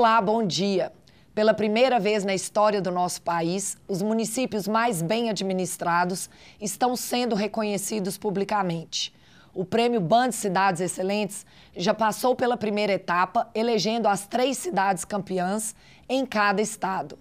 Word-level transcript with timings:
Olá, 0.00 0.18
bom 0.18 0.42
dia. 0.42 0.90
Pela 1.34 1.52
primeira 1.52 2.00
vez 2.00 2.24
na 2.24 2.34
história 2.34 2.80
do 2.80 2.90
nosso 2.90 3.20
país, 3.20 3.76
os 3.86 4.00
municípios 4.00 4.66
mais 4.66 5.02
bem 5.02 5.28
administrados 5.28 6.30
estão 6.58 6.96
sendo 6.96 7.34
reconhecidos 7.34 8.16
publicamente. 8.16 9.12
O 9.52 9.62
prêmio 9.62 10.00
Band 10.00 10.32
Cidades 10.32 10.80
Excelentes 10.80 11.44
já 11.76 11.92
passou 11.92 12.34
pela 12.34 12.56
primeira 12.56 12.94
etapa, 12.94 13.50
elegendo 13.54 14.08
as 14.08 14.26
três 14.26 14.56
cidades 14.56 15.04
campeãs 15.04 15.74
em 16.08 16.24
cada 16.24 16.62
estado. 16.62 17.18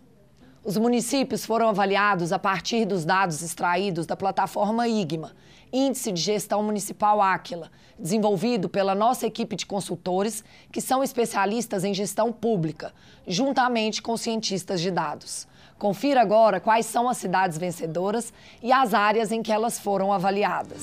Os 0.63 0.77
municípios 0.77 1.45
foram 1.45 1.67
avaliados 1.67 2.31
a 2.31 2.39
partir 2.39 2.85
dos 2.85 3.03
dados 3.03 3.41
extraídos 3.41 4.05
da 4.05 4.15
plataforma 4.15 4.87
IGMA, 4.87 5.33
Índice 5.71 6.11
de 6.11 6.21
Gestão 6.21 6.63
Municipal 6.63 7.21
Áquila, 7.21 7.71
desenvolvido 7.97 8.67
pela 8.67 8.95
nossa 8.95 9.27
equipe 9.27 9.55
de 9.55 9.65
consultores, 9.65 10.43
que 10.71 10.81
são 10.81 11.03
especialistas 11.03 11.83
em 11.83 11.93
gestão 11.93 12.31
pública, 12.31 12.93
juntamente 13.27 14.01
com 14.01 14.17
cientistas 14.17 14.81
de 14.81 14.89
dados. 14.89 15.47
Confira 15.77 16.21
agora 16.21 16.59
quais 16.59 16.85
são 16.85 17.07
as 17.07 17.17
cidades 17.17 17.57
vencedoras 17.57 18.33
e 18.61 18.71
as 18.71 18.93
áreas 18.93 19.31
em 19.31 19.41
que 19.41 19.51
elas 19.51 19.79
foram 19.79 20.11
avaliadas. 20.11 20.81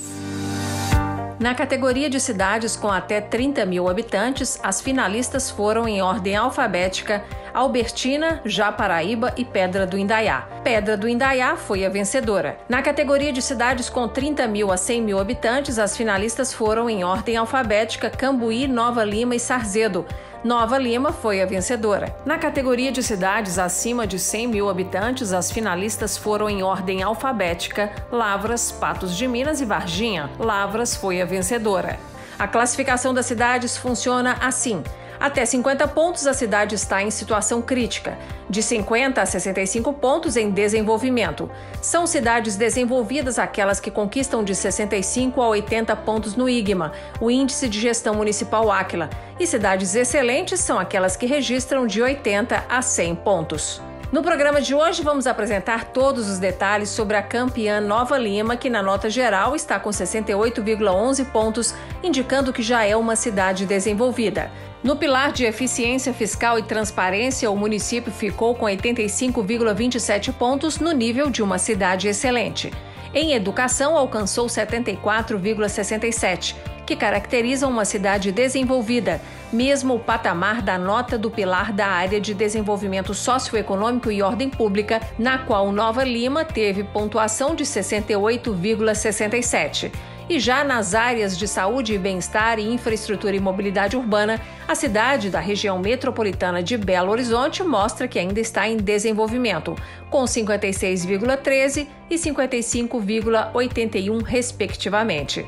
Na 1.39 1.53
categoria 1.53 2.09
de 2.09 2.19
cidades 2.19 2.75
com 2.75 2.87
até 2.87 3.21
30 3.21 3.63
mil 3.63 3.87
habitantes, 3.87 4.59
as 4.63 4.81
finalistas 4.81 5.51
foram 5.51 5.87
em 5.87 6.01
ordem 6.01 6.35
alfabética 6.35 7.23
Albertina, 7.53 8.41
Japaraíba 8.43 9.31
e 9.37 9.45
Pedra 9.45 9.85
do 9.85 9.99
Indaiá. 9.99 10.47
Pedra 10.63 10.97
do 10.97 11.07
Indaiá 11.07 11.55
foi 11.55 11.85
a 11.85 11.89
vencedora. 11.89 12.57
Na 12.67 12.81
categoria 12.81 13.31
de 13.31 13.41
cidades 13.41 13.87
com 13.87 14.07
30 14.07 14.47
mil 14.47 14.71
a 14.71 14.77
100 14.77 15.01
mil 15.03 15.19
habitantes, 15.19 15.77
as 15.77 15.95
finalistas 15.95 16.51
foram 16.51 16.89
em 16.89 17.03
ordem 17.03 17.37
alfabética 17.37 18.09
Cambuí, 18.09 18.67
Nova 18.67 19.03
Lima 19.03 19.35
e 19.35 19.39
Sarzedo. 19.39 20.07
Nova 20.43 20.77
Lima 20.77 21.11
foi 21.11 21.41
a 21.41 21.45
vencedora. 21.45 22.15
Na 22.23 22.37
categoria 22.37 22.91
de 22.91 23.01
cidades 23.01 23.57
acima 23.57 24.05
de 24.05 24.19
100 24.19 24.47
mil 24.47 24.69
habitantes, 24.69 25.33
as 25.33 25.51
finalistas 25.51 26.15
foram 26.15 26.47
em 26.49 26.61
ordem 26.61 27.01
alfabética 27.01 27.91
Lavras, 28.11 28.71
Patos 28.71 29.17
de 29.17 29.27
Minas 29.27 29.61
e 29.61 29.65
Varginha. 29.65 30.29
Lavras 30.37 30.95
foi 30.95 31.21
a 31.21 31.25
vencedora. 31.25 31.99
A 32.37 32.47
classificação 32.47 33.15
das 33.15 33.25
cidades 33.25 33.77
funciona 33.77 34.37
assim. 34.39 34.83
Até 35.19 35.45
50 35.45 35.87
pontos, 35.87 36.27
a 36.27 36.33
cidade 36.33 36.75
está 36.75 37.01
em 37.01 37.09
situação 37.09 37.61
crítica. 37.61 38.17
De 38.49 38.61
50 38.61 39.21
a 39.21 39.25
65 39.25 39.93
pontos, 39.93 40.37
em 40.37 40.51
desenvolvimento. 40.51 41.49
São 41.81 42.05
cidades 42.05 42.55
desenvolvidas 42.55 43.39
aquelas 43.39 43.79
que 43.79 43.91
conquistam 43.91 44.43
de 44.43 44.53
65 44.53 45.41
a 45.41 45.49
80 45.49 45.95
pontos 45.97 46.35
no 46.35 46.47
IGMA, 46.47 46.91
o 47.19 47.31
Índice 47.31 47.67
de 47.67 47.79
Gestão 47.79 48.15
Municipal 48.15 48.71
Áquila. 48.71 49.09
E 49.39 49.47
cidades 49.47 49.95
excelentes 49.95 50.59
são 50.59 50.79
aquelas 50.79 51.15
que 51.15 51.25
registram 51.25 51.87
de 51.87 52.01
80 52.01 52.65
a 52.69 52.81
100 52.81 53.15
pontos. 53.15 53.81
No 54.09 54.23
programa 54.23 54.61
de 54.61 54.73
hoje, 54.73 55.03
vamos 55.03 55.27
apresentar 55.27 55.91
todos 55.91 56.29
os 56.29 56.39
detalhes 56.39 56.87
sobre 56.87 57.17
a 57.17 57.21
campeã 57.21 57.81
Nova 57.81 58.17
Lima, 58.17 58.55
que 58.55 58.69
na 58.69 58.81
nota 58.81 59.09
geral 59.09 59.53
está 59.53 59.77
com 59.77 59.89
68,11 59.89 61.25
pontos, 61.25 61.75
indicando 62.01 62.53
que 62.53 62.63
já 62.63 62.85
é 62.85 62.95
uma 62.95 63.17
cidade 63.17 63.65
desenvolvida. 63.65 64.49
No 64.81 64.95
pilar 64.95 65.33
de 65.33 65.43
eficiência 65.43 66.13
fiscal 66.13 66.57
e 66.57 66.63
transparência, 66.63 67.51
o 67.51 67.57
município 67.57 68.09
ficou 68.09 68.55
com 68.55 68.65
85,27 68.65 70.31
pontos 70.31 70.79
no 70.79 70.93
nível 70.93 71.29
de 71.29 71.43
uma 71.43 71.57
cidade 71.57 72.07
excelente. 72.07 72.71
Em 73.13 73.33
educação, 73.33 73.97
alcançou 73.97 74.47
74,67, 74.47 76.55
que 76.87 76.95
caracteriza 76.95 77.67
uma 77.67 77.83
cidade 77.83 78.31
desenvolvida, 78.31 79.19
mesmo 79.51 79.95
o 79.95 79.99
patamar 79.99 80.61
da 80.61 80.77
nota 80.77 81.17
do 81.17 81.29
pilar 81.29 81.73
da 81.73 81.85
área 81.85 82.21
de 82.21 82.33
desenvolvimento 82.33 83.13
socioeconômico 83.13 84.09
e 84.09 84.21
ordem 84.21 84.49
pública, 84.49 85.01
na 85.19 85.37
qual 85.37 85.73
Nova 85.73 86.05
Lima 86.05 86.45
teve 86.45 86.85
pontuação 86.85 87.53
de 87.53 87.65
68,67. 87.65 89.91
E 90.29 90.39
já 90.39 90.63
nas 90.63 90.95
áreas 90.95 91.37
de 91.37 91.45
saúde 91.47 91.93
e 91.93 91.97
bem-estar 91.97 92.59
e 92.59 92.73
infraestrutura 92.73 93.35
e 93.35 93.39
mobilidade 93.39 93.97
urbana, 93.97 94.39
a 94.67 94.75
cidade 94.75 95.29
da 95.29 95.39
região 95.39 95.79
metropolitana 95.79 96.61
de 96.63 96.77
Belo 96.77 97.11
Horizonte 97.11 97.63
mostra 97.63 98.07
que 98.07 98.19
ainda 98.19 98.39
está 98.39 98.65
em 98.67 98.77
desenvolvimento, 98.77 99.75
com 100.09 100.23
56,13 100.23 101.87
e 102.09 102.15
55,81 102.15 104.23
respectivamente. 104.23 105.45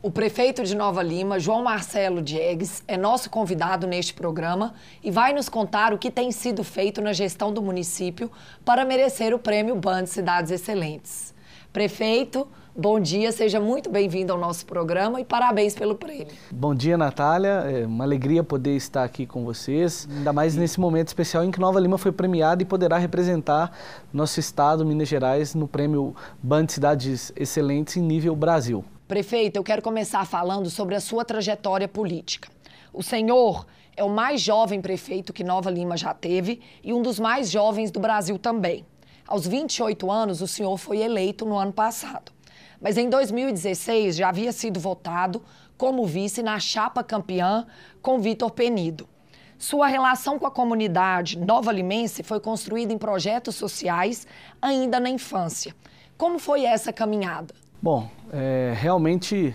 O 0.00 0.12
prefeito 0.12 0.62
de 0.62 0.76
Nova 0.76 1.02
Lima, 1.02 1.40
João 1.40 1.64
Marcelo 1.64 2.22
Diegues, 2.22 2.84
é 2.86 2.96
nosso 2.96 3.28
convidado 3.28 3.84
neste 3.84 4.14
programa 4.14 4.74
e 5.02 5.10
vai 5.10 5.32
nos 5.32 5.48
contar 5.48 5.92
o 5.92 5.98
que 5.98 6.08
tem 6.08 6.30
sido 6.30 6.62
feito 6.62 7.00
na 7.00 7.12
gestão 7.12 7.52
do 7.52 7.60
município 7.60 8.30
para 8.64 8.84
merecer 8.84 9.34
o 9.34 9.40
prêmio 9.40 9.74
Band 9.74 10.06
Cidades 10.06 10.52
Excelentes. 10.52 11.34
Prefeito, 11.72 12.46
Bom 12.80 13.00
dia, 13.00 13.32
seja 13.32 13.58
muito 13.58 13.90
bem-vindo 13.90 14.32
ao 14.32 14.38
nosso 14.38 14.64
programa 14.64 15.20
e 15.20 15.24
parabéns 15.24 15.74
pelo 15.74 15.96
prêmio. 15.96 16.28
Bom 16.48 16.72
dia, 16.72 16.96
Natália. 16.96 17.64
É 17.68 17.84
uma 17.84 18.04
alegria 18.04 18.44
poder 18.44 18.76
estar 18.76 19.02
aqui 19.02 19.26
com 19.26 19.44
vocês, 19.44 20.08
ainda 20.08 20.32
mais 20.32 20.54
nesse 20.54 20.78
momento 20.78 21.08
especial 21.08 21.42
em 21.42 21.50
que 21.50 21.58
Nova 21.58 21.80
Lima 21.80 21.98
foi 21.98 22.12
premiada 22.12 22.62
e 22.62 22.64
poderá 22.64 22.96
representar 22.96 23.72
nosso 24.12 24.38
estado, 24.38 24.86
Minas 24.86 25.08
Gerais, 25.08 25.56
no 25.56 25.66
prêmio 25.66 26.14
Band 26.40 26.68
Cidades 26.68 27.32
Excelentes 27.34 27.96
em 27.96 28.00
nível 28.00 28.36
Brasil. 28.36 28.84
Prefeito, 29.08 29.56
eu 29.56 29.64
quero 29.64 29.80
começar 29.80 30.22
falando 30.26 30.68
sobre 30.68 30.94
a 30.94 31.00
sua 31.00 31.24
trajetória 31.24 31.88
política. 31.88 32.50
O 32.92 33.02
senhor 33.02 33.66
é 33.96 34.04
o 34.04 34.10
mais 34.10 34.38
jovem 34.38 34.82
prefeito 34.82 35.32
que 35.32 35.42
Nova 35.42 35.70
Lima 35.70 35.96
já 35.96 36.12
teve 36.12 36.60
e 36.84 36.92
um 36.92 37.00
dos 37.00 37.18
mais 37.18 37.50
jovens 37.50 37.90
do 37.90 37.98
Brasil 37.98 38.38
também. 38.38 38.84
Aos 39.26 39.46
28 39.46 40.10
anos, 40.10 40.42
o 40.42 40.46
senhor 40.46 40.76
foi 40.76 40.98
eleito 40.98 41.46
no 41.46 41.56
ano 41.56 41.72
passado. 41.72 42.30
Mas 42.78 42.98
em 42.98 43.08
2016 43.08 44.14
já 44.14 44.28
havia 44.28 44.52
sido 44.52 44.78
votado 44.78 45.42
como 45.78 46.04
vice 46.04 46.42
na 46.42 46.60
chapa 46.60 47.02
campeã 47.02 47.66
com 48.02 48.20
Vitor 48.20 48.50
Penido. 48.50 49.08
Sua 49.56 49.86
relação 49.86 50.38
com 50.38 50.46
a 50.46 50.50
comunidade 50.50 51.38
nova 51.38 51.72
limense 51.72 52.22
foi 52.22 52.40
construída 52.40 52.92
em 52.92 52.98
projetos 52.98 53.54
sociais 53.54 54.26
ainda 54.60 55.00
na 55.00 55.08
infância. 55.08 55.74
Como 56.18 56.38
foi 56.38 56.66
essa 56.66 56.92
caminhada? 56.92 57.54
Bom, 57.80 58.08
é, 58.32 58.74
realmente 58.76 59.54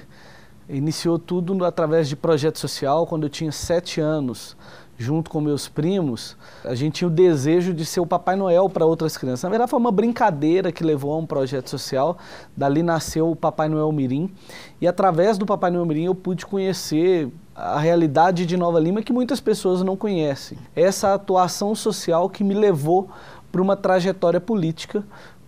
iniciou 0.70 1.20
tudo 1.20 1.66
através 1.66 2.08
de 2.08 2.16
projeto 2.16 2.58
social 2.58 3.06
quando 3.06 3.24
eu 3.24 3.30
tinha 3.30 3.52
sete 3.52 4.00
anos 4.00 4.56
junto 4.98 5.30
com 5.30 5.42
meus 5.42 5.68
primos, 5.68 6.38
a 6.64 6.76
gente 6.76 6.96
tinha 6.96 7.08
o 7.08 7.12
desejo 7.12 7.74
de 7.74 7.86
ser 7.86 8.00
o 8.00 8.06
Papai 8.06 8.36
Noel 8.36 8.70
para 8.70 8.86
outras 8.86 9.18
crianças. 9.18 9.44
Na 9.44 9.50
verdade, 9.50 9.70
foi 9.70 9.80
uma 9.80 9.92
brincadeira 9.92 10.72
que 10.72 10.84
levou 10.84 11.14
a 11.14 11.18
um 11.18 11.26
projeto 11.26 11.70
social. 11.70 12.18
Dali 12.56 12.84
nasceu 12.84 13.30
o 13.30 13.36
Papai 13.36 13.68
Noel 13.68 13.92
Mirim. 13.92 14.32
E 14.80 14.88
através 14.88 15.38
do 15.38 15.46
Papai 15.46 15.72
Noel 15.72 15.86
Mirim 15.86 16.06
eu 16.06 16.16
pude 16.16 16.46
conhecer 16.46 17.30
a 17.56 17.80
realidade 17.80 18.46
de 18.46 18.56
Nova 18.56 18.80
Lima 18.80 19.02
que 19.02 19.14
muitas 19.14 19.40
pessoas 19.40 19.84
não 19.84 19.98
conhecem. 19.98 20.58
Essa 20.76 21.14
atuação 21.14 21.76
social 21.76 22.30
que 22.30 22.44
me 22.44 22.54
levou 22.54 23.10
para 23.52 23.62
uma 23.62 23.76
trajetória 23.76 24.42
política 24.42 25.04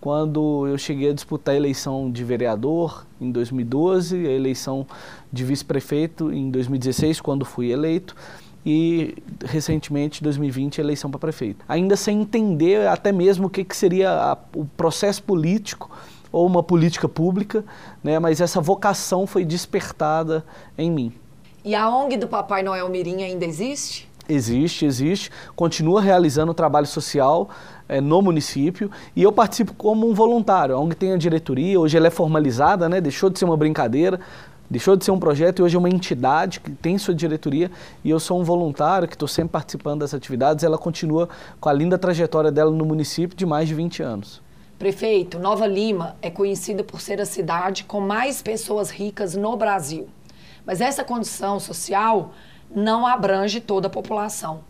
quando 0.06 0.68
eu 0.68 0.78
cheguei 0.78 1.10
a 1.10 1.12
disputar 1.12 1.52
a 1.52 1.56
eleição 1.56 2.08
de 2.08 2.22
vereador 2.22 3.04
em 3.20 3.28
2012, 3.32 4.24
a 4.24 4.30
eleição 4.30 4.86
de 5.32 5.42
vice-prefeito 5.42 6.32
em 6.32 6.48
2016, 6.48 7.20
quando 7.20 7.44
fui 7.44 7.72
eleito 7.72 8.14
e 8.64 9.16
recentemente, 9.44 10.22
2020, 10.22 10.80
a 10.80 10.84
eleição 10.84 11.10
para 11.10 11.18
prefeito. 11.18 11.64
Ainda 11.68 11.96
sem 11.96 12.20
entender 12.20 12.86
até 12.86 13.10
mesmo 13.10 13.48
o 13.48 13.50
que, 13.50 13.64
que 13.64 13.76
seria 13.76 14.12
a, 14.12 14.38
o 14.54 14.64
processo 14.76 15.24
político 15.24 15.90
ou 16.30 16.46
uma 16.46 16.62
política 16.62 17.08
pública, 17.08 17.64
né, 18.00 18.20
mas 18.20 18.40
essa 18.40 18.60
vocação 18.60 19.26
foi 19.26 19.44
despertada 19.44 20.46
em 20.78 20.88
mim. 20.88 21.12
E 21.64 21.74
a 21.74 21.90
ONG 21.90 22.16
do 22.16 22.28
Papai 22.28 22.62
Noel 22.62 22.88
Mirim 22.88 23.24
ainda 23.24 23.44
existe? 23.44 24.05
Existe, 24.28 24.84
existe. 24.84 25.30
Continua 25.54 26.00
realizando 26.00 26.52
trabalho 26.52 26.86
social 26.86 27.48
é, 27.88 28.00
no 28.00 28.20
município 28.20 28.90
e 29.14 29.22
eu 29.22 29.30
participo 29.32 29.72
como 29.74 30.08
um 30.08 30.14
voluntário. 30.14 30.74
A 30.74 30.80
ONG 30.80 30.94
tem 30.96 31.12
a 31.12 31.16
diretoria, 31.16 31.78
hoje 31.78 31.96
ela 31.96 32.08
é 32.08 32.10
formalizada, 32.10 32.88
né, 32.88 33.00
deixou 33.00 33.30
de 33.30 33.38
ser 33.38 33.44
uma 33.44 33.56
brincadeira, 33.56 34.20
Deixou 34.68 34.96
de 34.96 35.04
ser 35.04 35.12
um 35.12 35.18
projeto 35.18 35.60
e 35.60 35.62
hoje 35.62 35.76
é 35.76 35.78
uma 35.78 35.88
entidade 35.88 36.58
que 36.58 36.70
tem 36.72 36.98
sua 36.98 37.14
diretoria 37.14 37.70
e 38.02 38.10
eu 38.10 38.18
sou 38.18 38.40
um 38.40 38.42
voluntário 38.42 39.06
que 39.06 39.14
estou 39.14 39.28
sempre 39.28 39.52
participando 39.52 40.00
das 40.00 40.12
atividades. 40.12 40.64
Ela 40.64 40.76
continua 40.76 41.28
com 41.60 41.68
a 41.68 41.72
linda 41.72 41.96
trajetória 41.96 42.50
dela 42.50 42.70
no 42.70 42.84
município 42.84 43.36
de 43.36 43.46
mais 43.46 43.68
de 43.68 43.74
20 43.74 44.02
anos. 44.02 44.42
Prefeito, 44.76 45.38
Nova 45.38 45.66
Lima 45.66 46.16
é 46.20 46.30
conhecida 46.30 46.82
por 46.82 47.00
ser 47.00 47.20
a 47.20 47.24
cidade 47.24 47.84
com 47.84 48.00
mais 48.00 48.42
pessoas 48.42 48.90
ricas 48.90 49.36
no 49.36 49.56
Brasil. 49.56 50.08
Mas 50.66 50.80
essa 50.80 51.04
condição 51.04 51.60
social 51.60 52.32
não 52.74 53.06
abrange 53.06 53.60
toda 53.60 53.86
a 53.86 53.90
população. 53.90 54.60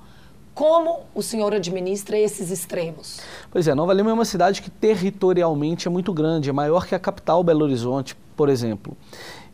Como 0.56 1.00
o 1.14 1.22
senhor 1.22 1.52
administra 1.52 2.18
esses 2.18 2.50
extremos? 2.50 3.20
Pois 3.50 3.68
é, 3.68 3.74
Nova 3.74 3.92
Lima 3.92 4.08
é 4.08 4.12
uma 4.14 4.24
cidade 4.24 4.62
que 4.62 4.70
territorialmente 4.70 5.86
é 5.86 5.90
muito 5.90 6.14
grande, 6.14 6.48
é 6.48 6.52
maior 6.52 6.86
que 6.86 6.94
a 6.94 6.98
capital 6.98 7.44
Belo 7.44 7.62
Horizonte, 7.62 8.16
por 8.34 8.48
exemplo. 8.48 8.96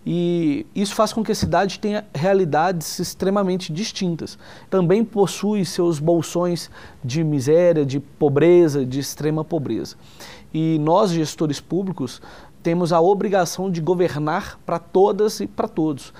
E 0.06 0.64
isso 0.74 0.94
faz 0.94 1.12
com 1.12 1.24
que 1.24 1.32
a 1.32 1.34
cidade 1.34 1.80
tenha 1.80 2.04
realidades 2.14 3.00
extremamente 3.00 3.72
distintas. 3.72 4.38
Também 4.70 5.04
possui 5.04 5.64
seus 5.64 5.98
bolsões 5.98 6.70
de 7.04 7.24
miséria, 7.24 7.84
de 7.84 7.98
pobreza, 7.98 8.86
de 8.86 9.00
extrema 9.00 9.44
pobreza. 9.44 9.96
E 10.54 10.78
nós, 10.80 11.10
gestores 11.10 11.60
públicos, 11.60 12.22
temos 12.62 12.92
a 12.92 13.00
obrigação 13.00 13.68
de 13.68 13.80
governar 13.80 14.56
para 14.64 14.78
todas 14.78 15.40
e 15.40 15.48
para 15.48 15.66
todos 15.66 16.12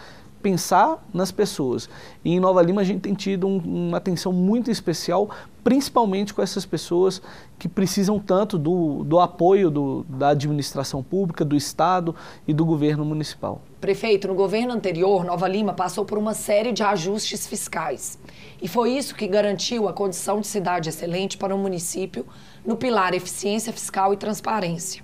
pensar 0.42 1.02
nas 1.14 1.30
pessoas. 1.30 1.88
E 2.24 2.32
em 2.32 2.40
Nova 2.40 2.60
Lima 2.60 2.80
a 2.80 2.84
gente 2.84 3.00
tem 3.00 3.14
tido 3.14 3.46
um, 3.46 3.58
uma 3.58 3.96
atenção 3.96 4.32
muito 4.32 4.70
especial, 4.70 5.30
principalmente 5.62 6.34
com 6.34 6.42
essas 6.42 6.66
pessoas 6.66 7.22
que 7.58 7.68
precisam 7.68 8.18
tanto 8.18 8.58
do, 8.58 9.04
do 9.04 9.20
apoio 9.20 9.70
do, 9.70 10.04
da 10.08 10.30
administração 10.30 11.02
pública, 11.02 11.44
do 11.44 11.54
Estado 11.54 12.14
e 12.46 12.52
do 12.52 12.64
governo 12.66 13.04
municipal. 13.04 13.62
Prefeito, 13.80 14.28
no 14.28 14.34
governo 14.34 14.72
anterior, 14.72 15.24
Nova 15.24 15.46
Lima 15.46 15.72
passou 15.72 16.04
por 16.04 16.18
uma 16.18 16.34
série 16.34 16.72
de 16.72 16.82
ajustes 16.82 17.46
fiscais. 17.46 18.18
E 18.60 18.68
foi 18.68 18.92
isso 18.92 19.14
que 19.14 19.26
garantiu 19.26 19.88
a 19.88 19.92
condição 19.92 20.40
de 20.40 20.46
cidade 20.46 20.88
excelente 20.88 21.38
para 21.38 21.54
o 21.54 21.58
município 21.58 22.26
no 22.66 22.76
pilar 22.76 23.14
eficiência 23.14 23.72
fiscal 23.72 24.12
e 24.12 24.16
transparência, 24.16 25.02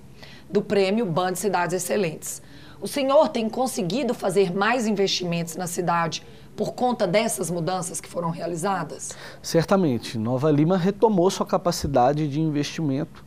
do 0.49 0.61
prêmio 0.61 1.05
Band 1.05 1.35
Cidades 1.35 1.75
Excelentes. 1.75 2.41
O 2.81 2.87
senhor 2.87 3.27
tem 3.27 3.49
conseguido 3.49 4.13
fazer 4.13 4.55
mais 4.55 4.87
investimentos 4.87 5.57
na 5.57 5.67
cidade 5.67 6.23
por 6.55 6.73
conta 6.73 7.05
dessas 7.05 7.51
mudanças 7.51 7.99
que 7.99 8.07
foram 8.07 8.29
realizadas? 8.29 9.11
Certamente. 9.41 10.17
Nova 10.17 10.49
Lima 10.49 10.77
retomou 10.77 11.29
sua 11.29 11.45
capacidade 11.45 12.27
de 12.27 12.39
investimento 12.39 13.25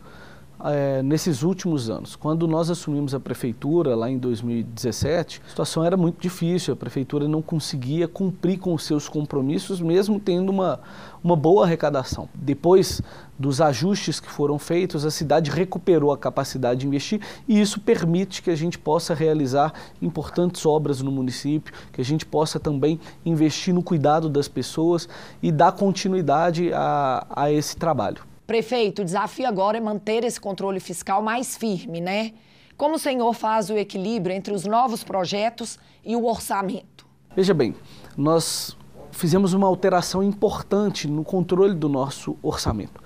é, 0.64 1.02
nesses 1.02 1.42
últimos 1.42 1.90
anos. 1.90 2.14
Quando 2.14 2.46
nós 2.46 2.70
assumimos 2.70 3.14
a 3.14 3.20
prefeitura, 3.20 3.96
lá 3.96 4.10
em 4.10 4.18
2017, 4.18 5.42
a 5.44 5.48
situação 5.48 5.84
era 5.84 5.96
muito 5.96 6.20
difícil, 6.20 6.74
a 6.74 6.76
prefeitura 6.76 7.26
não 7.26 7.42
conseguia 7.42 8.06
cumprir 8.06 8.58
com 8.58 8.74
os 8.74 8.84
seus 8.84 9.08
compromissos, 9.08 9.80
mesmo 9.80 10.20
tendo 10.20 10.50
uma, 10.50 10.80
uma 11.22 11.36
boa 11.36 11.64
arrecadação. 11.64 12.28
Depois 12.34 13.02
dos 13.38 13.60
ajustes 13.60 14.20
que 14.20 14.30
foram 14.30 14.58
feitos, 14.58 15.04
a 15.04 15.10
cidade 15.10 15.50
recuperou 15.50 16.12
a 16.12 16.18
capacidade 16.18 16.80
de 16.80 16.86
investir 16.86 17.20
e 17.48 17.60
isso 17.60 17.80
permite 17.80 18.40
que 18.40 18.50
a 18.50 18.56
gente 18.56 18.78
possa 18.78 19.14
realizar 19.14 19.72
importantes 20.00 20.64
obras 20.64 21.02
no 21.02 21.10
município, 21.10 21.72
que 21.92 22.00
a 22.00 22.04
gente 22.04 22.24
possa 22.24 22.60
também 22.60 23.00
investir 23.24 23.74
no 23.74 23.82
cuidado 23.82 24.28
das 24.28 24.46
pessoas 24.46 25.08
e 25.42 25.50
dar 25.50 25.72
continuidade 25.72 26.72
a, 26.72 27.26
a 27.30 27.50
esse 27.50 27.76
trabalho. 27.76 28.31
Prefeito, 28.52 29.00
o 29.00 29.04
desafio 29.06 29.48
agora 29.48 29.78
é 29.78 29.80
manter 29.80 30.24
esse 30.24 30.38
controle 30.38 30.78
fiscal 30.78 31.22
mais 31.22 31.56
firme, 31.56 32.02
né? 32.02 32.32
Como 32.76 32.96
o 32.96 32.98
senhor 32.98 33.32
faz 33.32 33.70
o 33.70 33.78
equilíbrio 33.78 34.36
entre 34.36 34.52
os 34.52 34.66
novos 34.66 35.02
projetos 35.02 35.78
e 36.04 36.14
o 36.14 36.26
orçamento? 36.26 37.06
Veja 37.34 37.54
bem, 37.54 37.74
nós 38.14 38.76
fizemos 39.10 39.54
uma 39.54 39.66
alteração 39.66 40.22
importante 40.22 41.08
no 41.08 41.24
controle 41.24 41.72
do 41.72 41.88
nosso 41.88 42.36
orçamento. 42.42 43.02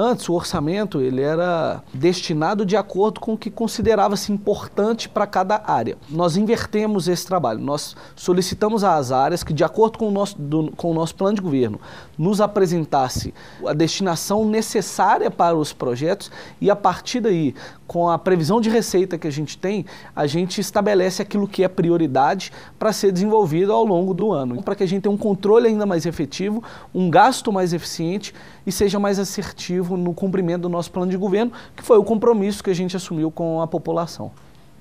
Antes, 0.00 0.28
o 0.28 0.34
orçamento 0.34 1.00
ele 1.00 1.22
era 1.22 1.82
destinado 1.92 2.64
de 2.64 2.76
acordo 2.76 3.18
com 3.18 3.32
o 3.32 3.36
que 3.36 3.50
considerava-se 3.50 4.30
importante 4.30 5.08
para 5.08 5.26
cada 5.26 5.60
área. 5.66 5.98
Nós 6.08 6.36
invertemos 6.36 7.08
esse 7.08 7.26
trabalho. 7.26 7.58
Nós 7.58 7.96
solicitamos 8.14 8.84
às 8.84 9.10
áreas 9.10 9.42
que, 9.42 9.52
de 9.52 9.64
acordo 9.64 9.98
com 9.98 10.06
o 10.06 10.12
nosso, 10.12 10.40
do, 10.40 10.70
com 10.76 10.92
o 10.92 10.94
nosso 10.94 11.16
plano 11.16 11.34
de 11.34 11.42
governo, 11.42 11.80
nos 12.16 12.40
apresentasse 12.40 13.34
a 13.66 13.72
destinação 13.72 14.44
necessária 14.44 15.32
para 15.32 15.56
os 15.56 15.72
projetos 15.72 16.30
e, 16.60 16.70
a 16.70 16.76
partir 16.76 17.18
daí, 17.18 17.52
com 17.88 18.08
a 18.08 18.18
previsão 18.18 18.60
de 18.60 18.68
receita 18.68 19.16
que 19.16 19.26
a 19.26 19.32
gente 19.32 19.56
tem, 19.56 19.86
a 20.14 20.26
gente 20.26 20.60
estabelece 20.60 21.22
aquilo 21.22 21.48
que 21.48 21.64
é 21.64 21.68
prioridade 21.68 22.52
para 22.78 22.92
ser 22.92 23.10
desenvolvido 23.10 23.72
ao 23.72 23.82
longo 23.82 24.12
do 24.12 24.30
ano, 24.30 24.62
para 24.62 24.74
que 24.74 24.84
a 24.84 24.86
gente 24.86 25.02
tenha 25.02 25.14
um 25.14 25.16
controle 25.16 25.68
ainda 25.68 25.86
mais 25.86 26.04
efetivo, 26.04 26.62
um 26.94 27.08
gasto 27.08 27.50
mais 27.50 27.72
eficiente 27.72 28.34
e 28.66 28.70
seja 28.70 28.98
mais 28.98 29.18
assertivo 29.18 29.96
no 29.96 30.12
cumprimento 30.12 30.62
do 30.62 30.68
nosso 30.68 30.92
plano 30.92 31.10
de 31.10 31.16
governo, 31.16 31.50
que 31.74 31.82
foi 31.82 31.96
o 31.96 32.04
compromisso 32.04 32.62
que 32.62 32.68
a 32.68 32.74
gente 32.74 32.94
assumiu 32.94 33.30
com 33.30 33.62
a 33.62 33.66
população. 33.66 34.30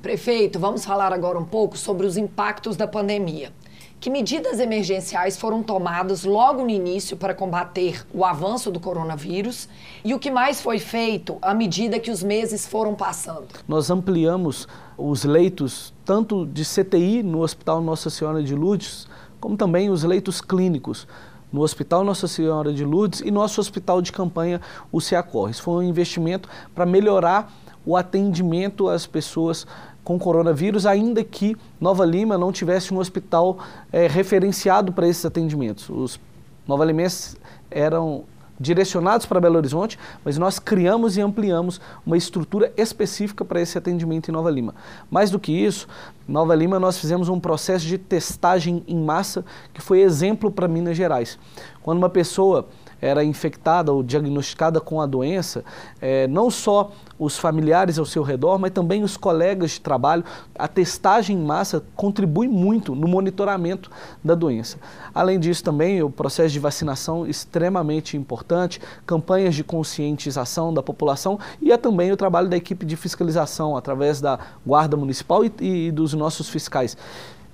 Prefeito, 0.02 0.60
vamos 0.60 0.84
falar 0.84 1.14
agora 1.14 1.40
um 1.40 1.46
pouco 1.46 1.78
sobre 1.78 2.06
os 2.06 2.18
impactos 2.18 2.76
da 2.76 2.88
pandemia. 2.88 3.52
Que 4.00 4.12
medidas 4.12 4.60
emergenciais 4.60 5.38
foram 5.38 5.64
tomadas 5.64 6.24
logo 6.24 6.62
no 6.62 6.70
início 6.70 7.18
para 7.18 7.34
combater 7.34 8.06
o 8.14 8.24
avanço 8.24 8.70
do 8.70 8.80
coronavírus 8.80 9.68
e 10.06 10.14
o 10.14 10.20
que 10.20 10.30
mais 10.30 10.62
foi 10.62 10.78
feito 10.78 11.40
à 11.42 11.52
medida 11.52 12.00
que 12.00 12.12
os 12.12 12.22
meses 12.22 12.68
foram 12.68 12.94
passando? 12.94 13.48
Nós 13.68 13.90
ampliamos 13.90 14.68
os 14.96 15.24
leitos 15.24 15.92
tanto 16.06 16.46
de 16.46 16.64
CTI 16.64 17.24
no 17.24 17.42
Hospital 17.42 17.82
Nossa 17.82 18.12
Senhora 18.12 18.44
de 18.44 18.54
Lourdes, 18.54 19.08
como 19.40 19.58
também 19.58 19.90
os 19.90 20.04
leitos 20.04 20.42
clínicos 20.42 21.08
no 21.52 21.62
Hospital 21.62 22.04
Nossa 22.04 22.28
Senhora 22.28 22.72
de 22.72 22.86
Lourdes 22.86 23.22
e 23.22 23.32
nosso 23.32 23.60
hospital 23.60 24.00
de 24.00 24.12
campanha, 24.12 24.62
o 24.92 25.00
Isso 25.00 25.64
Foi 25.64 25.84
um 25.84 25.90
investimento 25.90 26.48
para 26.76 26.86
melhorar 26.86 27.52
o 27.84 27.96
atendimento 27.96 28.90
às 28.90 29.08
pessoas 29.08 29.66
com 30.08 30.18
coronavírus, 30.18 30.86
ainda 30.86 31.22
que 31.22 31.58
Nova 31.82 32.06
Lima 32.06 32.38
não 32.38 32.50
tivesse 32.50 32.94
um 32.94 32.98
hospital 32.98 33.58
é, 33.92 34.08
referenciado 34.08 34.94
para 34.94 35.06
esses 35.06 35.26
atendimentos. 35.26 35.90
Os 35.90 36.18
Nova 36.66 36.86
Limenses 36.86 37.36
eram 37.70 38.24
direcionados 38.58 39.26
para 39.26 39.42
Belo 39.42 39.58
Horizonte, 39.58 40.00
mas 40.24 40.38
nós 40.38 40.60
criamos 40.60 41.18
e 41.18 41.22
ampliamos 41.22 41.82
uma 42.06 42.16
estrutura 42.16 42.72
específica 42.78 43.44
para 43.44 43.60
esse 43.60 43.78
atendimento 43.78 44.30
em 44.30 44.32
Nova 44.32 44.50
Lima. 44.50 44.74
Mais 45.12 45.30
do 45.30 45.38
que 45.38 45.52
isso, 45.52 45.90
Nova 46.26 46.56
Lima 46.56 46.80
nós 46.80 46.98
fizemos 46.98 47.28
um 47.28 47.38
processo 47.38 47.86
de 47.86 47.98
testagem 47.98 48.86
em 48.88 49.04
massa 49.04 49.44
que 49.74 49.82
foi 49.82 50.00
exemplo 50.00 50.50
para 50.50 50.70
Minas 50.70 50.96
Gerais. 50.96 51.38
Quando 51.84 51.98
uma 51.98 52.10
pessoa 52.10 52.66
era 53.02 53.24
infectada 53.24 53.92
ou 53.92 54.04
diagnosticada 54.04 54.80
com 54.80 55.02
a 55.02 55.06
doença, 55.06 55.64
é, 56.02 56.28
não 56.28 56.50
só 56.50 56.92
os 57.20 57.38
familiares 57.38 57.98
ao 57.98 58.06
seu 58.06 58.24
redor, 58.24 58.60
mas 58.60 58.72
também 58.72 59.04
os 59.04 59.18
colegas 59.18 59.72
de 59.72 59.82
trabalho. 59.82 60.24
A 60.58 60.68
testagem 60.68 61.38
em 61.38 61.42
massa 61.42 61.84
contribui 61.96 62.48
muito 62.48 62.94
no 62.96 63.08
monitoramento 63.08 63.90
da 64.24 64.36
doença. 64.36 64.78
Além 65.14 65.40
disso, 65.40 65.64
também 65.64 66.02
o 66.04 66.10
processo 66.10 66.54
de 66.54 66.60
vacinação 66.60 67.26
extremamente 67.26 68.16
importante, 68.16 68.80
campanhas 69.06 69.56
de 69.56 69.64
conscientização 69.64 70.74
da 70.74 70.84
população 70.84 71.40
e 71.62 71.72
é 71.72 71.78
também 71.78 72.12
o 72.12 72.18
trabalho 72.18 72.50
da 72.50 72.58
equipe 72.58 72.86
de 72.86 72.96
fiscalização 72.96 73.76
através 73.76 74.22
da 74.22 74.40
Guarda 74.66 74.96
Municipal 74.96 75.44
e, 75.44 75.52
e 75.60 75.92
dos 75.92 76.14
nossos 76.14 76.50
fiscais. 76.50 76.96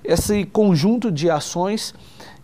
Esse 0.04 0.44
conjunto 0.44 1.10
de 1.10 1.30
ações 1.30 1.94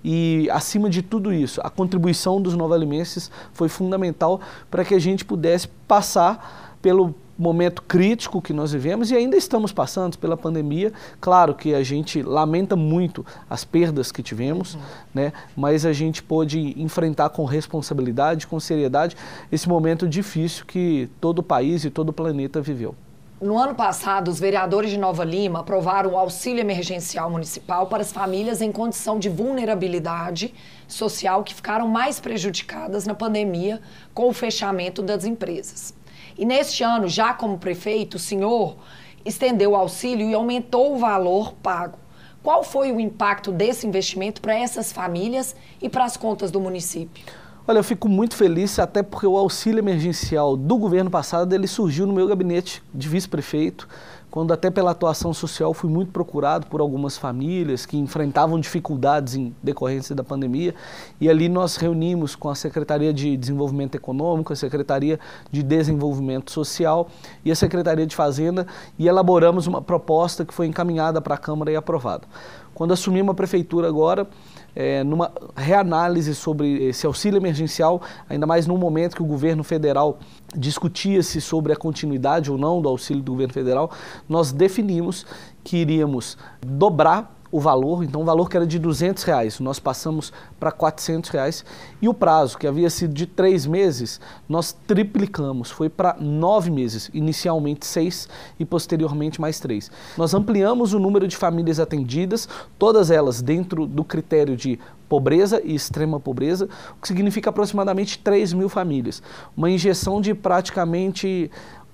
e, 0.04 0.48
acima 0.50 0.88
de 0.88 1.02
tudo 1.02 1.32
isso, 1.32 1.60
a 1.62 1.70
contribuição 1.70 2.40
dos 2.40 2.54
novalimenses 2.54 3.30
foi 3.52 3.68
fundamental 3.68 4.40
para 4.70 4.84
que 4.84 4.94
a 4.94 4.98
gente 4.98 5.24
pudesse 5.24 5.68
passar 5.86 6.78
pelo 6.80 7.14
momento 7.40 7.82
crítico 7.82 8.42
que 8.42 8.52
nós 8.52 8.72
vivemos 8.72 9.10
e 9.10 9.16
ainda 9.16 9.34
estamos 9.34 9.72
passando 9.72 10.18
pela 10.18 10.36
pandemia. 10.36 10.92
Claro 11.20 11.54
que 11.54 11.74
a 11.74 11.82
gente 11.82 12.22
lamenta 12.22 12.76
muito 12.76 13.24
as 13.48 13.64
perdas 13.64 14.12
que 14.12 14.22
tivemos, 14.22 14.74
uhum. 14.74 14.80
né? 15.14 15.32
mas 15.56 15.86
a 15.86 15.92
gente 15.92 16.22
pôde 16.22 16.74
enfrentar 16.80 17.30
com 17.30 17.46
responsabilidade, 17.46 18.46
com 18.46 18.60
seriedade, 18.60 19.16
esse 19.50 19.68
momento 19.68 20.06
difícil 20.06 20.66
que 20.66 21.08
todo 21.18 21.38
o 21.38 21.42
país 21.42 21.84
e 21.84 21.90
todo 21.90 22.10
o 22.10 22.12
planeta 22.12 22.60
viveu. 22.60 22.94
No 23.40 23.56
ano 23.56 23.74
passado, 23.74 24.28
os 24.28 24.38
vereadores 24.38 24.90
de 24.90 24.98
Nova 24.98 25.24
Lima 25.24 25.60
aprovaram 25.60 26.10
o 26.10 26.16
auxílio 26.18 26.60
emergencial 26.60 27.30
municipal 27.30 27.86
para 27.86 28.02
as 28.02 28.12
famílias 28.12 28.60
em 28.60 28.70
condição 28.70 29.18
de 29.18 29.30
vulnerabilidade 29.30 30.52
social 30.86 31.42
que 31.42 31.54
ficaram 31.54 31.88
mais 31.88 32.20
prejudicadas 32.20 33.06
na 33.06 33.14
pandemia 33.14 33.80
com 34.12 34.28
o 34.28 34.34
fechamento 34.34 35.00
das 35.00 35.24
empresas. 35.24 35.94
E 36.36 36.44
neste 36.44 36.82
ano, 36.84 37.08
já 37.08 37.32
como 37.32 37.56
prefeito, 37.56 38.18
o 38.18 38.20
senhor 38.20 38.76
estendeu 39.24 39.70
o 39.70 39.76
auxílio 39.76 40.28
e 40.28 40.34
aumentou 40.34 40.94
o 40.94 40.98
valor 40.98 41.54
pago. 41.62 41.98
Qual 42.42 42.62
foi 42.62 42.92
o 42.92 43.00
impacto 43.00 43.50
desse 43.50 43.86
investimento 43.86 44.42
para 44.42 44.54
essas 44.54 44.92
famílias 44.92 45.56
e 45.80 45.88
para 45.88 46.04
as 46.04 46.14
contas 46.14 46.50
do 46.50 46.60
município? 46.60 47.24
Olha, 47.70 47.78
eu 47.78 47.84
fico 47.84 48.08
muito 48.08 48.34
feliz, 48.34 48.80
até 48.80 49.00
porque 49.00 49.24
o 49.24 49.36
auxílio 49.36 49.78
emergencial 49.78 50.56
do 50.56 50.76
governo 50.76 51.08
passado, 51.08 51.54
ele 51.54 51.68
surgiu 51.68 52.04
no 52.04 52.12
meu 52.12 52.26
gabinete 52.26 52.82
de 52.92 53.08
vice-prefeito, 53.08 53.86
quando 54.28 54.52
até 54.52 54.72
pela 54.72 54.90
atuação 54.90 55.32
social 55.32 55.72
fui 55.72 55.88
muito 55.88 56.10
procurado 56.10 56.66
por 56.66 56.80
algumas 56.80 57.16
famílias 57.16 57.86
que 57.86 57.96
enfrentavam 57.96 58.58
dificuldades 58.58 59.36
em 59.36 59.54
decorrência 59.62 60.16
da 60.16 60.24
pandemia, 60.24 60.74
e 61.20 61.30
ali 61.30 61.48
nós 61.48 61.76
reunimos 61.76 62.34
com 62.34 62.48
a 62.48 62.56
Secretaria 62.56 63.12
de 63.12 63.36
Desenvolvimento 63.36 63.94
Econômico, 63.94 64.52
a 64.52 64.56
Secretaria 64.56 65.20
de 65.48 65.62
Desenvolvimento 65.62 66.50
Social 66.50 67.08
e 67.44 67.52
a 67.52 67.54
Secretaria 67.54 68.04
de 68.04 68.16
Fazenda 68.16 68.66
e 68.98 69.06
elaboramos 69.06 69.68
uma 69.68 69.80
proposta 69.80 70.44
que 70.44 70.52
foi 70.52 70.66
encaminhada 70.66 71.20
para 71.20 71.36
a 71.36 71.38
Câmara 71.38 71.70
e 71.70 71.76
aprovada. 71.76 72.26
Quando 72.74 72.92
assumimos 72.92 73.30
a 73.30 73.34
prefeitura 73.34 73.86
agora, 73.86 74.26
é, 74.74 75.02
numa 75.04 75.32
reanálise 75.56 76.34
sobre 76.34 76.84
esse 76.84 77.06
auxílio 77.06 77.38
emergencial, 77.38 78.00
ainda 78.28 78.46
mais 78.46 78.66
num 78.66 78.76
momento 78.76 79.16
que 79.16 79.22
o 79.22 79.26
governo 79.26 79.64
federal 79.64 80.18
discutia-se 80.54 81.40
sobre 81.40 81.72
a 81.72 81.76
continuidade 81.76 82.50
ou 82.50 82.58
não 82.58 82.80
do 82.80 82.88
auxílio 82.88 83.22
do 83.22 83.32
governo 83.32 83.52
federal, 83.52 83.90
nós 84.28 84.52
definimos 84.52 85.26
que 85.62 85.78
iríamos 85.78 86.36
dobrar 86.64 87.39
o 87.52 87.58
valor, 87.58 88.04
então 88.04 88.22
o 88.22 88.24
valor 88.24 88.48
que 88.48 88.56
era 88.56 88.66
de 88.66 88.78
200 88.78 89.22
reais, 89.24 89.60
nós 89.60 89.78
passamos 89.78 90.32
para 90.58 90.70
400 90.70 91.30
reais 91.30 91.64
e 92.00 92.08
o 92.08 92.14
prazo 92.14 92.56
que 92.56 92.66
havia 92.66 92.88
sido 92.88 93.12
de 93.12 93.26
três 93.26 93.66
meses, 93.66 94.20
nós 94.48 94.72
triplicamos, 94.86 95.70
foi 95.70 95.88
para 95.88 96.16
nove 96.20 96.70
meses, 96.70 97.10
inicialmente 97.12 97.86
seis 97.86 98.28
e 98.58 98.64
posteriormente 98.64 99.40
mais 99.40 99.58
três. 99.58 99.90
Nós 100.16 100.32
ampliamos 100.34 100.94
o 100.94 100.98
número 100.98 101.26
de 101.26 101.36
famílias 101.36 101.80
atendidas, 101.80 102.48
todas 102.78 103.10
elas 103.10 103.42
dentro 103.42 103.86
do 103.86 104.04
critério 104.04 104.56
de 104.56 104.78
pobreza 105.08 105.60
e 105.64 105.74
extrema 105.74 106.20
pobreza, 106.20 106.68
o 106.96 107.02
que 107.02 107.08
significa 107.08 107.50
aproximadamente 107.50 108.20
3 108.20 108.52
mil 108.52 108.68
famílias. 108.68 109.20
Uma 109.56 109.68
injeção 109.68 110.20
de 110.20 110.32
praticamente 110.32 111.50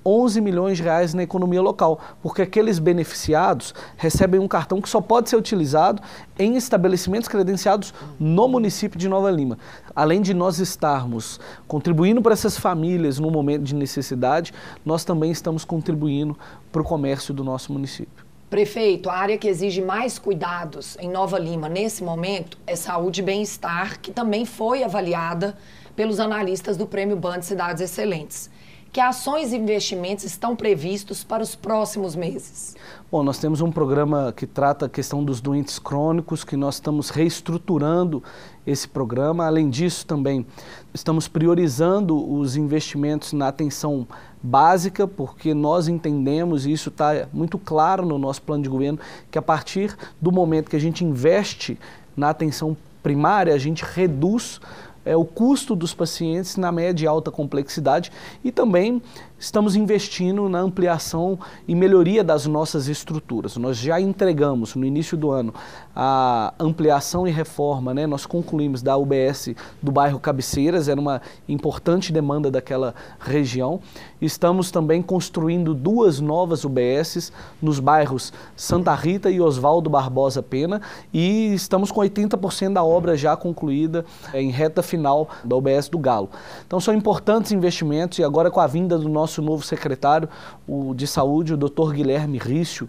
11 0.07 0.41
milhões 0.41 0.77
de 0.77 0.85
reais 0.85 1.13
na 1.13 1.25
economia 1.25 1.61
local, 1.61 1.99
porque 2.23 2.43
aqueles 2.43 2.79
beneficiados 2.79 3.75
recebem 3.97 4.39
um 4.39 4.47
cartão 4.47 4.81
que 4.81 4.89
só 4.89 5.01
pode 5.01 5.29
ser 5.29 5.37
utilizado 5.37 6.01
em 6.39 6.57
estabelecimentos 6.57 7.29
credenciados 7.29 7.93
no 8.21 8.47
município 8.47 8.97
de 8.97 9.09
Nova 9.09 9.31
Lima. 9.33 9.59
Além 9.95 10.23
de 10.23 10.33
nós 10.33 10.61
estarmos 10.61 11.41
contribuindo 11.67 12.23
para 12.23 12.35
essas 12.35 12.57
famílias 12.57 13.19
no 13.19 13.33
momento 13.33 13.65
de 13.65 13.75
necessidade, 13.75 14.55
nós 14.85 15.05
também 15.05 15.33
estamos 15.33 15.65
contribuindo 15.65 16.39
para 16.71 16.83
o 16.83 16.85
comércio 16.85 17.35
do 17.35 17.43
nosso 17.43 17.73
município. 17.73 18.25
Prefeito, 18.49 19.11
a 19.11 19.15
área 19.15 19.37
que 19.37 19.49
exige 19.49 19.83
mais 19.83 20.21
cuidados 20.21 20.97
em 21.01 21.11
Nova 21.11 21.37
Lima 21.37 21.69
nesse 21.69 22.05
momento 22.05 22.57
é 22.65 22.77
saúde 22.77 23.21
e 23.21 23.25
bem-estar, 23.25 23.99
que 24.01 24.13
também 24.13 24.45
foi 24.45 24.85
avaliada 24.85 25.59
pelos 25.97 26.21
analistas 26.21 26.77
do 26.77 26.87
Prêmio 26.87 27.17
Band 27.17 27.43
Cidades 27.43 27.83
Excelentes 27.83 28.49
que 28.97 29.01
ações 29.03 29.53
e 29.53 29.57
investimentos 29.57 30.25
estão 30.25 30.57
previstos 30.57 31.23
para 31.23 31.43
os 31.43 31.55
próximos 31.55 32.17
meses? 32.17 32.75
Bom, 33.13 33.23
nós 33.23 33.37
temos 33.37 33.61
um 33.61 33.71
programa 33.71 34.33
que 34.35 34.47
trata 34.47 34.87
a 34.87 34.89
questão 34.89 35.23
dos 35.23 35.39
doentes 35.39 35.79
crônicos, 35.79 36.43
que 36.43 36.57
nós 36.57 36.77
estamos 36.77 37.11
reestruturando 37.11 38.23
esse 38.67 38.89
programa. 38.89 39.45
Além 39.45 39.69
disso, 39.69 40.07
também 40.07 40.47
estamos 40.95 41.29
priorizando 41.29 42.17
os 42.17 42.57
investimentos 42.57 43.35
na 43.35 43.49
atenção 43.49 44.09
básica, 44.43 45.07
porque 45.07 45.53
nós 45.53 45.89
entendemos, 45.89 46.65
e 46.65 46.73
isso 46.73 46.89
está 46.89 47.29
muito 47.35 47.59
claro 47.59 48.07
no 48.07 48.17
nosso 48.17 48.41
plano 48.41 48.63
de 48.63 48.71
governo, 48.71 48.99
que 49.31 49.37
a 49.37 49.43
partir 49.43 49.95
do 50.19 50.33
momento 50.33 50.71
que 50.71 50.77
a 50.77 50.81
gente 50.81 51.05
investe 51.05 51.79
na 52.17 52.31
atenção 52.31 52.75
primária, 53.03 53.53
a 53.53 53.59
gente 53.59 53.85
reduz 53.85 54.59
é, 55.07 55.17
o 55.17 55.25
custo 55.25 55.77
dos 55.77 55.95
pacientes 55.95 56.57
na 56.57 56.71
média 56.73 57.05
e 57.05 57.09
alta 57.09 57.31
complexidade 57.31 58.13
e 58.45 58.51
também 58.51 59.01
estamos 59.39 59.77
investindo 59.77 60.49
na 60.49 60.61
ampliação 60.61 61.39
e 61.69 61.75
melhoria 61.75 62.25
das 62.25 62.47
nossas 62.47 62.89
estruturas. 62.89 63.57
Nós 63.57 63.77
já 63.77 64.01
entregamos 64.01 64.75
no 64.75 64.85
início 64.85 65.17
do 65.17 65.31
ano 65.31 65.53
a 65.95 66.55
ampliação 66.59 67.27
e 67.27 67.31
reforma, 67.31 67.93
né? 67.93 68.07
nós 68.07 68.27
concluímos 68.27 68.83
da 68.83 68.97
UBS 68.97 69.55
do 69.83 69.93
bairro 69.93 70.19
Cabeceiras, 70.19 70.89
era 70.89 71.01
uma 71.01 71.21
importante 71.49 72.13
demanda 72.13 72.51
daquela 72.51 72.95
região. 73.21 73.81
Estamos 74.21 74.71
também 74.71 75.03
construindo 75.03 75.75
duas 75.75 76.21
novas 76.21 76.65
UBSs 76.65 77.33
nos 77.61 77.79
bairros 77.79 78.33
Santa 78.55 78.95
Rita 78.95 79.31
e 79.31 79.41
Oswaldo 79.41 79.91
Barbosa 79.91 80.43
Pena 80.43 80.81
e 81.13 81.53
estamos 81.55 81.93
com 81.93 82.01
80% 82.01 82.73
da 82.73 82.83
obra 82.83 83.17
já 83.17 83.37
concluída 83.37 84.05
em 84.33 84.51
reta 84.51 84.83
final 84.83 85.29
da 85.45 85.57
UBS 85.57 85.89
do 85.89 85.99
Galo. 85.99 86.31
Então 86.67 86.81
são 86.81 86.95
importantes 86.95 87.53
investimentos 87.53 88.19
e 88.19 88.25
agora 88.25 88.51
com 88.51 88.61
a 88.61 88.67
vinda 88.67 88.99
do 88.99 89.09
nosso 89.09 89.26
nosso 89.27 89.43
novo 89.43 89.65
secretário 89.65 90.29
o, 90.69 90.95
de 90.95 91.05
saúde, 91.05 91.53
o 91.53 91.57
Dr. 91.57 91.93
Guilherme 91.93 92.39
Rício, 92.39 92.89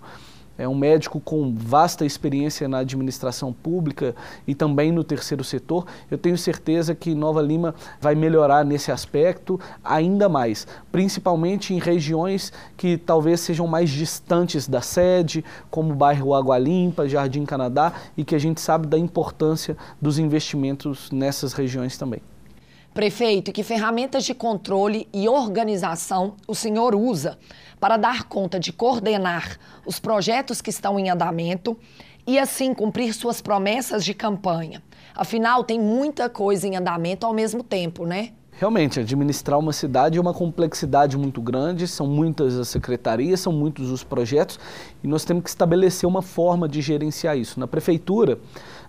é 0.55 0.67
um 0.67 0.75
médico 0.75 1.19
com 1.19 1.53
vasta 1.55 2.05
experiência 2.05 2.67
na 2.67 2.79
administração 2.79 3.53
pública 3.53 4.15
e 4.47 4.55
também 4.55 4.91
no 4.91 5.03
terceiro 5.03 5.43
setor. 5.43 5.85
Eu 6.09 6.17
tenho 6.17 6.37
certeza 6.37 6.95
que 6.95 7.13
Nova 7.13 7.41
Lima 7.43 7.75
vai 8.01 8.15
melhorar 8.15 8.65
nesse 8.65 8.91
aspecto 8.91 9.59
ainda 9.83 10.27
mais, 10.27 10.65
principalmente 10.91 11.75
em 11.75 11.79
regiões 11.79 12.51
que 12.75 12.97
talvez 12.97 13.39
sejam 13.39 13.67
mais 13.67 13.89
distantes 13.89 14.67
da 14.67 14.81
sede, 14.81 15.45
como 15.69 15.93
o 15.93 15.95
bairro 15.95 16.33
Água 16.33 16.57
Limpa, 16.57 17.07
Jardim 17.07 17.45
Canadá, 17.45 17.93
e 18.15 18.23
que 18.23 18.33
a 18.33 18.39
gente 18.39 18.59
sabe 18.59 18.87
da 18.87 18.97
importância 18.97 19.77
dos 20.01 20.17
investimentos 20.17 21.11
nessas 21.11 21.53
regiões 21.53 21.97
também. 21.97 22.21
Prefeito, 22.97 23.51
que 23.51 23.61
ferramentas 23.61 24.25
de 24.25 24.33
controle 24.33 25.07
e 25.13 25.29
organização 25.29 26.33
o 26.47 26.55
senhor 26.55 26.95
usa 26.95 27.37
para 27.79 27.95
dar 27.95 28.23
conta 28.23 28.59
de 28.59 28.73
coordenar 28.73 29.59
os 29.85 29.99
projetos 29.99 30.63
que 30.63 30.71
estão 30.71 30.99
em 30.99 31.07
andamento 31.07 31.77
e 32.25 32.39
assim 32.39 32.73
cumprir 32.73 33.13
suas 33.13 33.39
promessas 33.39 34.03
de 34.03 34.15
campanha? 34.15 34.81
Afinal, 35.13 35.63
tem 35.63 35.79
muita 35.79 36.27
coisa 36.27 36.67
em 36.67 36.75
andamento 36.75 37.23
ao 37.23 37.33
mesmo 37.35 37.61
tempo, 37.61 38.03
né? 38.03 38.31
Realmente, 38.59 38.99
administrar 38.99 39.59
uma 39.59 39.71
cidade 39.71 40.17
é 40.17 40.21
uma 40.21 40.33
complexidade 40.33 41.15
muito 41.15 41.39
grande, 41.39 41.87
são 41.87 42.07
muitas 42.07 42.57
as 42.57 42.67
secretarias, 42.67 43.39
são 43.39 43.53
muitos 43.53 43.91
os 43.91 44.03
projetos 44.03 44.59
e 45.03 45.07
nós 45.07 45.23
temos 45.23 45.43
que 45.43 45.49
estabelecer 45.49 46.09
uma 46.09 46.23
forma 46.23 46.67
de 46.67 46.81
gerenciar 46.81 47.37
isso. 47.37 47.59
Na 47.59 47.67
prefeitura, 47.67 48.39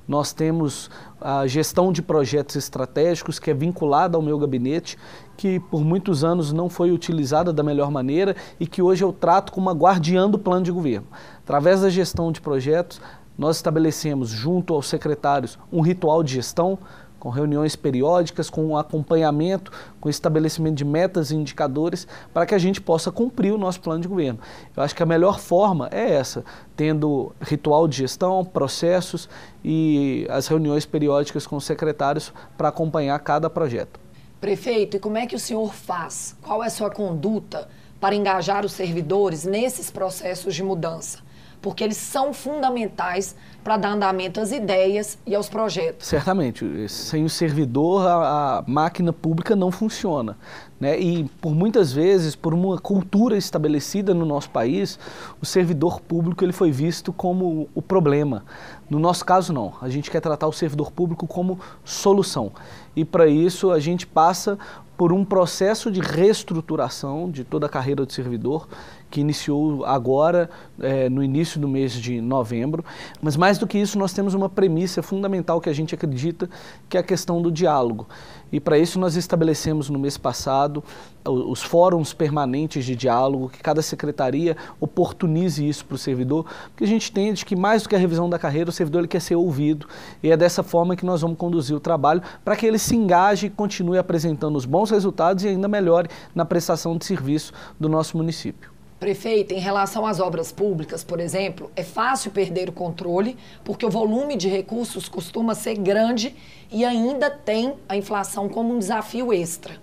nós 0.08 0.32
temos 0.32 0.90
a 1.20 1.46
gestão 1.46 1.92
de 1.92 2.00
projetos 2.00 2.56
estratégicos, 2.56 3.38
que 3.38 3.50
é 3.50 3.54
vinculada 3.54 4.16
ao 4.16 4.22
meu 4.22 4.38
gabinete, 4.38 4.96
que 5.36 5.60
por 5.60 5.84
muitos 5.84 6.24
anos 6.24 6.52
não 6.52 6.70
foi 6.70 6.90
utilizada 6.90 7.52
da 7.52 7.62
melhor 7.62 7.90
maneira 7.90 8.34
e 8.58 8.66
que 8.66 8.80
hoje 8.80 9.04
eu 9.04 9.12
trato 9.12 9.52
como 9.52 9.68
uma 9.68 9.78
guardiã 9.78 10.28
do 10.28 10.38
plano 10.38 10.64
de 10.64 10.72
governo. 10.72 11.06
Através 11.44 11.82
da 11.82 11.90
gestão 11.90 12.32
de 12.32 12.40
projetos, 12.40 13.00
nós 13.36 13.56
estabelecemos, 13.56 14.30
junto 14.30 14.74
aos 14.74 14.88
secretários, 14.88 15.58
um 15.70 15.80
ritual 15.80 16.24
de 16.24 16.34
gestão, 16.34 16.78
com 17.18 17.28
reuniões 17.28 17.74
periódicas, 17.76 18.48
com 18.48 18.76
acompanhamento, 18.76 19.72
com 20.00 20.08
estabelecimento 20.08 20.76
de 20.76 20.84
metas 20.84 21.30
e 21.30 21.36
indicadores, 21.36 22.06
para 22.32 22.46
que 22.46 22.54
a 22.54 22.58
gente 22.58 22.80
possa 22.80 23.10
cumprir 23.10 23.52
o 23.52 23.58
nosso 23.58 23.80
plano 23.80 24.00
de 24.00 24.08
governo. 24.08 24.38
Eu 24.76 24.82
acho 24.82 24.94
que 24.94 25.02
a 25.02 25.06
melhor 25.06 25.38
forma 25.38 25.88
é 25.92 26.14
essa, 26.14 26.44
tendo 26.76 27.32
ritual 27.40 27.88
de 27.88 27.96
gestão, 27.96 28.44
processos 28.44 29.28
e 29.64 30.26
as 30.30 30.46
reuniões 30.46 30.86
periódicas 30.86 31.46
com 31.46 31.56
os 31.56 31.64
secretários 31.64 32.32
para 32.56 32.68
acompanhar 32.68 33.18
cada 33.20 33.50
projeto. 33.50 33.98
Prefeito, 34.40 34.96
e 34.96 35.00
como 35.00 35.18
é 35.18 35.26
que 35.26 35.34
o 35.34 35.40
senhor 35.40 35.74
faz? 35.74 36.36
Qual 36.42 36.62
é 36.62 36.68
a 36.68 36.70
sua 36.70 36.90
conduta 36.90 37.68
para 38.00 38.14
engajar 38.14 38.64
os 38.64 38.72
servidores 38.72 39.44
nesses 39.44 39.90
processos 39.90 40.54
de 40.54 40.62
mudança? 40.62 41.26
porque 41.60 41.82
eles 41.82 41.96
são 41.96 42.32
fundamentais 42.32 43.34
para 43.68 43.76
dar 43.76 43.90
andamento 43.90 44.40
às 44.40 44.50
ideias 44.50 45.18
e 45.26 45.34
aos 45.34 45.46
projetos. 45.46 46.06
Certamente, 46.06 46.88
sem 46.88 47.22
o 47.22 47.28
servidor 47.28 48.06
a, 48.06 48.60
a 48.60 48.64
máquina 48.66 49.12
pública 49.12 49.54
não 49.54 49.70
funciona. 49.70 50.38
Né? 50.80 50.98
E 50.98 51.24
por 51.38 51.54
muitas 51.54 51.92
vezes, 51.92 52.34
por 52.34 52.54
uma 52.54 52.78
cultura 52.78 53.36
estabelecida 53.36 54.14
no 54.14 54.24
nosso 54.24 54.48
país, 54.48 54.98
o 55.38 55.44
servidor 55.44 56.00
público 56.00 56.42
ele 56.42 56.52
foi 56.54 56.70
visto 56.70 57.12
como 57.12 57.68
o 57.74 57.82
problema. 57.82 58.42
No 58.88 58.98
nosso 58.98 59.22
caso, 59.22 59.52
não. 59.52 59.74
A 59.82 59.90
gente 59.90 60.10
quer 60.10 60.20
tratar 60.22 60.46
o 60.46 60.52
servidor 60.52 60.90
público 60.90 61.26
como 61.26 61.60
solução. 61.84 62.50
E 62.96 63.04
para 63.04 63.26
isso 63.26 63.70
a 63.70 63.78
gente 63.78 64.06
passa 64.06 64.58
por 64.96 65.12
um 65.12 65.26
processo 65.26 65.92
de 65.92 66.00
reestruturação 66.00 67.30
de 67.30 67.44
toda 67.44 67.66
a 67.66 67.68
carreira 67.68 68.04
do 68.04 68.12
servidor, 68.12 68.66
que 69.10 69.20
iniciou 69.20 69.84
agora, 69.84 70.50
é, 70.80 71.08
no 71.08 71.22
início 71.22 71.60
do 71.60 71.68
mês 71.68 71.92
de 71.92 72.20
novembro. 72.20 72.84
Mas 73.20 73.36
mais 73.36 73.58
do 73.58 73.66
que 73.66 73.78
isso, 73.78 73.98
nós 73.98 74.12
temos 74.12 74.34
uma 74.34 74.48
premissa 74.48 75.02
fundamental 75.02 75.60
que 75.60 75.68
a 75.68 75.72
gente 75.72 75.94
acredita, 75.94 76.48
que 76.88 76.96
é 76.96 77.00
a 77.00 77.02
questão 77.02 77.40
do 77.40 77.50
diálogo. 77.50 78.06
E 78.50 78.58
para 78.58 78.78
isso 78.78 78.98
nós 78.98 79.14
estabelecemos 79.14 79.90
no 79.90 79.98
mês 79.98 80.16
passado 80.16 80.82
os 81.24 81.62
fóruns 81.62 82.14
permanentes 82.14 82.84
de 82.84 82.96
diálogo, 82.96 83.50
que 83.50 83.58
cada 83.58 83.82
secretaria 83.82 84.56
oportunize 84.80 85.66
isso 85.66 85.84
para 85.84 85.96
o 85.96 85.98
servidor, 85.98 86.46
porque 86.70 86.84
a 86.84 86.86
gente 86.86 87.10
entende 87.10 87.44
que 87.44 87.54
mais 87.54 87.82
do 87.82 87.88
que 87.88 87.94
a 87.94 87.98
revisão 87.98 88.30
da 88.30 88.38
carreira, 88.38 88.70
o 88.70 88.72
servidor 88.72 89.00
ele 89.00 89.08
quer 89.08 89.20
ser 89.20 89.36
ouvido, 89.36 89.86
e 90.22 90.30
é 90.30 90.36
dessa 90.36 90.62
forma 90.62 90.96
que 90.96 91.04
nós 91.04 91.20
vamos 91.20 91.36
conduzir 91.36 91.76
o 91.76 91.80
trabalho, 91.80 92.22
para 92.42 92.56
que 92.56 92.64
ele 92.64 92.78
se 92.78 92.96
engaje 92.96 93.48
e 93.48 93.50
continue 93.50 93.98
apresentando 93.98 94.56
os 94.56 94.64
bons 94.64 94.90
resultados 94.90 95.44
e 95.44 95.48
ainda 95.48 95.68
melhore 95.68 96.08
na 96.34 96.44
prestação 96.44 96.96
de 96.96 97.04
serviço 97.04 97.52
do 97.78 97.88
nosso 97.88 98.16
município. 98.16 98.77
Prefeito, 98.98 99.54
em 99.54 99.60
relação 99.60 100.04
às 100.04 100.18
obras 100.18 100.50
públicas, 100.50 101.04
por 101.04 101.20
exemplo, 101.20 101.70
é 101.76 101.84
fácil 101.84 102.32
perder 102.32 102.68
o 102.68 102.72
controle, 102.72 103.36
porque 103.64 103.86
o 103.86 103.90
volume 103.90 104.36
de 104.36 104.48
recursos 104.48 105.08
costuma 105.08 105.54
ser 105.54 105.76
grande 105.76 106.34
e 106.68 106.84
ainda 106.84 107.30
tem 107.30 107.74
a 107.88 107.96
inflação 107.96 108.48
como 108.48 108.74
um 108.74 108.78
desafio 108.78 109.32
extra. 109.32 109.76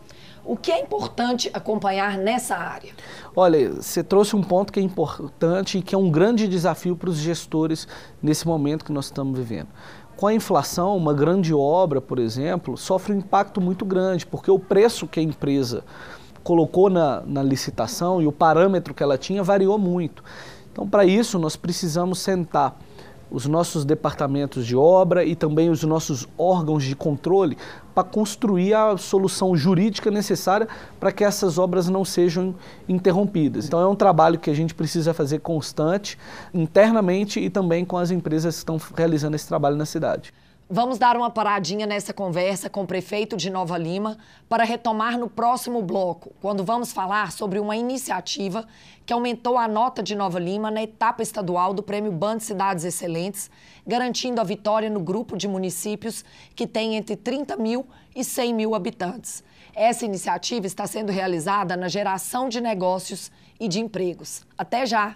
O 0.43 0.57
que 0.57 0.69
é 0.69 0.81
importante 0.81 1.49
acompanhar 1.53 2.17
nessa 2.17 2.57
área? 2.57 2.91
Olha, 3.33 3.75
você 3.75 4.03
trouxe 4.03 4.35
um 4.35 4.43
ponto 4.43 4.71
que 4.71 4.81
é 4.81 4.83
importante 4.83 5.77
e 5.77 5.81
que 5.81 5.95
é 5.95 5.97
um 5.97 6.11
grande 6.11 6.45
desafio 6.45 6.95
para 6.95 7.09
os 7.09 7.17
gestores 7.17 7.87
nesse 8.21 8.45
momento 8.45 8.83
que 8.83 8.91
nós 8.91 9.05
estamos 9.05 9.39
vivendo. 9.39 9.69
Com 10.17 10.27
a 10.27 10.33
inflação, 10.33 10.95
uma 10.95 11.13
grande 11.13 11.53
obra, 11.53 11.99
por 11.99 12.19
exemplo, 12.19 12.77
sofre 12.77 13.13
um 13.13 13.17
impacto 13.17 13.59
muito 13.59 13.85
grande, 13.85 14.25
porque 14.25 14.51
o 14.51 14.59
preço 14.59 15.07
que 15.07 15.19
a 15.19 15.23
empresa 15.23 15.83
colocou 16.45 16.91
na, 16.91 17.23
na 17.25 17.41
licitação 17.41 18.21
e 18.21 18.27
o 18.27 18.31
parâmetro 18.31 18.93
que 18.93 19.01
ela 19.01 19.17
tinha 19.17 19.41
variou 19.41 19.79
muito. 19.79 20.23
Então, 20.71 20.87
para 20.87 21.03
isso, 21.03 21.39
nós 21.39 21.55
precisamos 21.55 22.19
sentar 22.19 22.77
os 23.31 23.47
nossos 23.47 23.83
departamentos 23.83 24.67
de 24.67 24.75
obra 24.75 25.25
e 25.25 25.35
também 25.35 25.71
os 25.71 25.83
nossos 25.83 26.27
órgãos 26.37 26.83
de 26.83 26.95
controle 26.95 27.57
para 27.95 28.03
construir 28.03 28.75
a 28.75 28.95
solução 28.95 29.57
jurídica 29.57 30.11
necessária 30.11 30.67
para 30.99 31.11
que 31.11 31.23
essas 31.23 31.57
obras 31.57 31.89
não 31.89 32.05
sejam 32.05 32.53
interrompidas. 32.87 33.65
Então 33.65 33.81
é 33.81 33.87
um 33.87 33.95
trabalho 33.95 34.37
que 34.37 34.51
a 34.51 34.53
gente 34.53 34.75
precisa 34.75 35.15
fazer 35.15 35.39
constante, 35.39 36.15
internamente 36.53 37.39
e 37.39 37.49
também 37.49 37.83
com 37.83 37.97
as 37.97 38.11
empresas 38.11 38.53
que 38.53 38.59
estão 38.59 38.79
realizando 38.95 39.35
esse 39.35 39.47
trabalho 39.47 39.75
na 39.75 39.85
cidade. 39.85 40.31
Vamos 40.67 40.97
dar 40.97 41.15
uma 41.15 41.29
paradinha 41.29 41.85
nessa 41.85 42.11
conversa 42.11 42.71
com 42.71 42.81
o 42.81 42.87
prefeito 42.87 43.37
de 43.37 43.51
Nova 43.51 43.77
Lima 43.77 44.17
para 44.49 44.63
retomar 44.63 45.15
no 45.15 45.29
próximo 45.29 45.79
bloco, 45.79 46.33
quando 46.41 46.63
vamos 46.63 46.91
falar 46.91 47.31
sobre 47.31 47.59
uma 47.59 47.75
iniciativa 47.77 48.67
que 49.05 49.13
aumentou 49.13 49.59
a 49.59 49.67
nota 49.67 50.01
de 50.01 50.15
Nova 50.15 50.39
Lima 50.39 50.71
na 50.71 50.81
etapa 50.81 51.21
estadual 51.21 51.71
do 51.71 51.83
Prêmio 51.83 52.11
Band 52.11 52.39
Cidades 52.39 52.83
Excelentes, 52.83 53.47
garantindo 53.85 54.41
a 54.41 54.43
vitória 54.43 54.89
no 54.89 54.99
grupo 54.99 55.37
de 55.37 55.47
municípios 55.47 56.25
que 56.55 56.65
tem 56.65 56.95
entre 56.95 57.15
30 57.15 57.57
mil 57.57 57.85
e 58.15 58.23
100 58.23 58.51
mil 58.55 58.73
habitantes. 58.73 59.43
Essa 59.75 60.03
iniciativa 60.03 60.65
está 60.65 60.87
sendo 60.87 61.11
realizada 61.11 61.77
na 61.77 61.87
geração 61.87 62.49
de 62.49 62.59
negócios 62.59 63.31
e 63.59 63.67
de 63.67 63.79
empregos. 63.79 64.43
Até 64.57 64.87
já! 64.87 65.15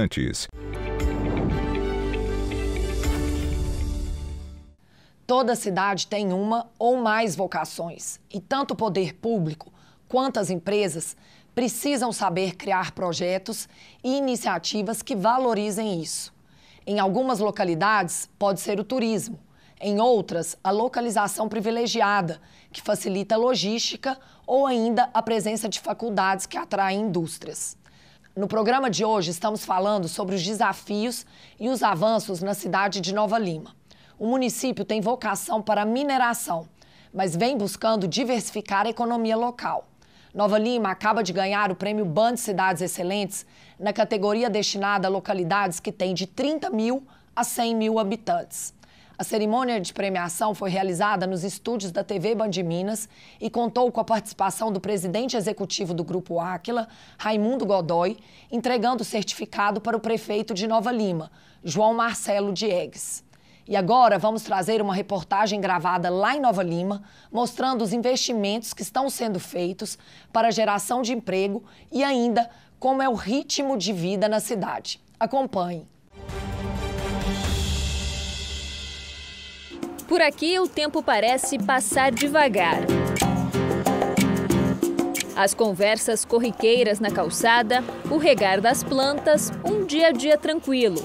Toda 5.25 5.55
cidade 5.55 6.07
tem 6.07 6.33
uma 6.33 6.69
ou 6.77 6.97
mais 6.97 7.35
vocações, 7.35 8.19
e 8.29 8.41
tanto 8.41 8.71
o 8.71 8.75
poder 8.75 9.15
público 9.15 9.71
quanto 10.07 10.39
as 10.39 10.49
empresas 10.49 11.15
precisam 11.55 12.11
saber 12.11 12.55
criar 12.55 12.91
projetos 12.91 13.69
e 14.03 14.17
iniciativas 14.17 15.01
que 15.01 15.15
valorizem 15.15 16.01
isso. 16.01 16.33
Em 16.85 16.99
algumas 16.99 17.39
localidades, 17.39 18.29
pode 18.37 18.59
ser 18.59 18.79
o 18.79 18.83
turismo, 18.83 19.39
em 19.79 19.99
outras, 19.99 20.57
a 20.63 20.69
localização 20.69 21.47
privilegiada, 21.47 22.41
que 22.71 22.81
facilita 22.81 23.35
a 23.35 23.37
logística 23.37 24.17
ou 24.45 24.67
ainda 24.67 25.09
a 25.13 25.21
presença 25.21 25.69
de 25.69 25.79
faculdades 25.79 26.45
que 26.45 26.57
atraem 26.57 27.01
indústrias. 27.01 27.77
No 28.33 28.47
programa 28.47 28.89
de 28.89 29.03
hoje, 29.03 29.29
estamos 29.29 29.65
falando 29.65 30.07
sobre 30.07 30.35
os 30.35 30.41
desafios 30.41 31.25
e 31.59 31.67
os 31.67 31.83
avanços 31.83 32.41
na 32.41 32.53
cidade 32.53 33.01
de 33.01 33.13
Nova 33.13 33.37
Lima. 33.37 33.75
O 34.17 34.25
município 34.25 34.85
tem 34.85 35.01
vocação 35.01 35.61
para 35.61 35.83
mineração, 35.83 36.65
mas 37.13 37.35
vem 37.35 37.57
buscando 37.57 38.07
diversificar 38.07 38.85
a 38.85 38.89
economia 38.89 39.35
local. 39.35 39.85
Nova 40.33 40.57
Lima 40.57 40.89
acaba 40.89 41.21
de 41.21 41.33
ganhar 41.33 41.73
o 41.73 41.75
prêmio 41.75 42.05
Band 42.05 42.37
Cidades 42.37 42.81
Excelentes 42.81 43.45
na 43.77 43.91
categoria 43.91 44.49
destinada 44.49 45.09
a 45.09 45.11
localidades 45.11 45.81
que 45.81 45.91
têm 45.91 46.13
de 46.13 46.25
30 46.25 46.69
mil 46.69 47.05
a 47.35 47.43
100 47.43 47.75
mil 47.75 47.99
habitantes. 47.99 48.73
A 49.21 49.23
cerimônia 49.23 49.79
de 49.79 49.93
premiação 49.93 50.55
foi 50.55 50.71
realizada 50.71 51.27
nos 51.27 51.43
estúdios 51.43 51.91
da 51.91 52.03
TV 52.03 52.33
Band 52.33 52.49
Minas 52.65 53.07
e 53.39 53.51
contou 53.51 53.91
com 53.91 53.99
a 53.99 54.03
participação 54.03 54.71
do 54.71 54.81
presidente 54.81 55.37
executivo 55.37 55.93
do 55.93 56.03
Grupo 56.03 56.39
Áquila, 56.39 56.87
Raimundo 57.19 57.63
Godoy, 57.63 58.17
entregando 58.51 59.03
o 59.03 59.05
certificado 59.05 59.79
para 59.79 59.95
o 59.95 59.99
prefeito 59.99 60.55
de 60.55 60.65
Nova 60.65 60.91
Lima, 60.91 61.31
João 61.63 61.93
Marcelo 61.93 62.51
Diegues. 62.51 63.23
E 63.67 63.75
agora 63.75 64.17
vamos 64.17 64.41
trazer 64.41 64.81
uma 64.81 64.95
reportagem 64.95 65.61
gravada 65.61 66.09
lá 66.09 66.35
em 66.35 66.39
Nova 66.39 66.63
Lima, 66.63 67.03
mostrando 67.31 67.83
os 67.83 67.93
investimentos 67.93 68.73
que 68.73 68.81
estão 68.81 69.07
sendo 69.07 69.39
feitos 69.39 69.99
para 70.33 70.49
geração 70.49 71.03
de 71.03 71.13
emprego 71.13 71.63
e 71.91 72.03
ainda 72.03 72.49
como 72.79 73.03
é 73.03 73.07
o 73.07 73.13
ritmo 73.13 73.77
de 73.77 73.93
vida 73.93 74.27
na 74.27 74.39
cidade. 74.39 74.99
Acompanhe. 75.19 75.87
Por 80.11 80.21
aqui 80.21 80.59
o 80.59 80.67
tempo 80.67 81.01
parece 81.01 81.57
passar 81.57 82.11
devagar. 82.11 82.81
As 85.37 85.53
conversas 85.53 86.25
corriqueiras 86.25 86.99
na 86.99 87.09
calçada, 87.09 87.81
o 88.09 88.17
regar 88.17 88.59
das 88.59 88.83
plantas, 88.83 89.49
um 89.63 89.85
dia 89.85 90.07
a 90.07 90.11
dia 90.11 90.37
tranquilo. 90.37 91.01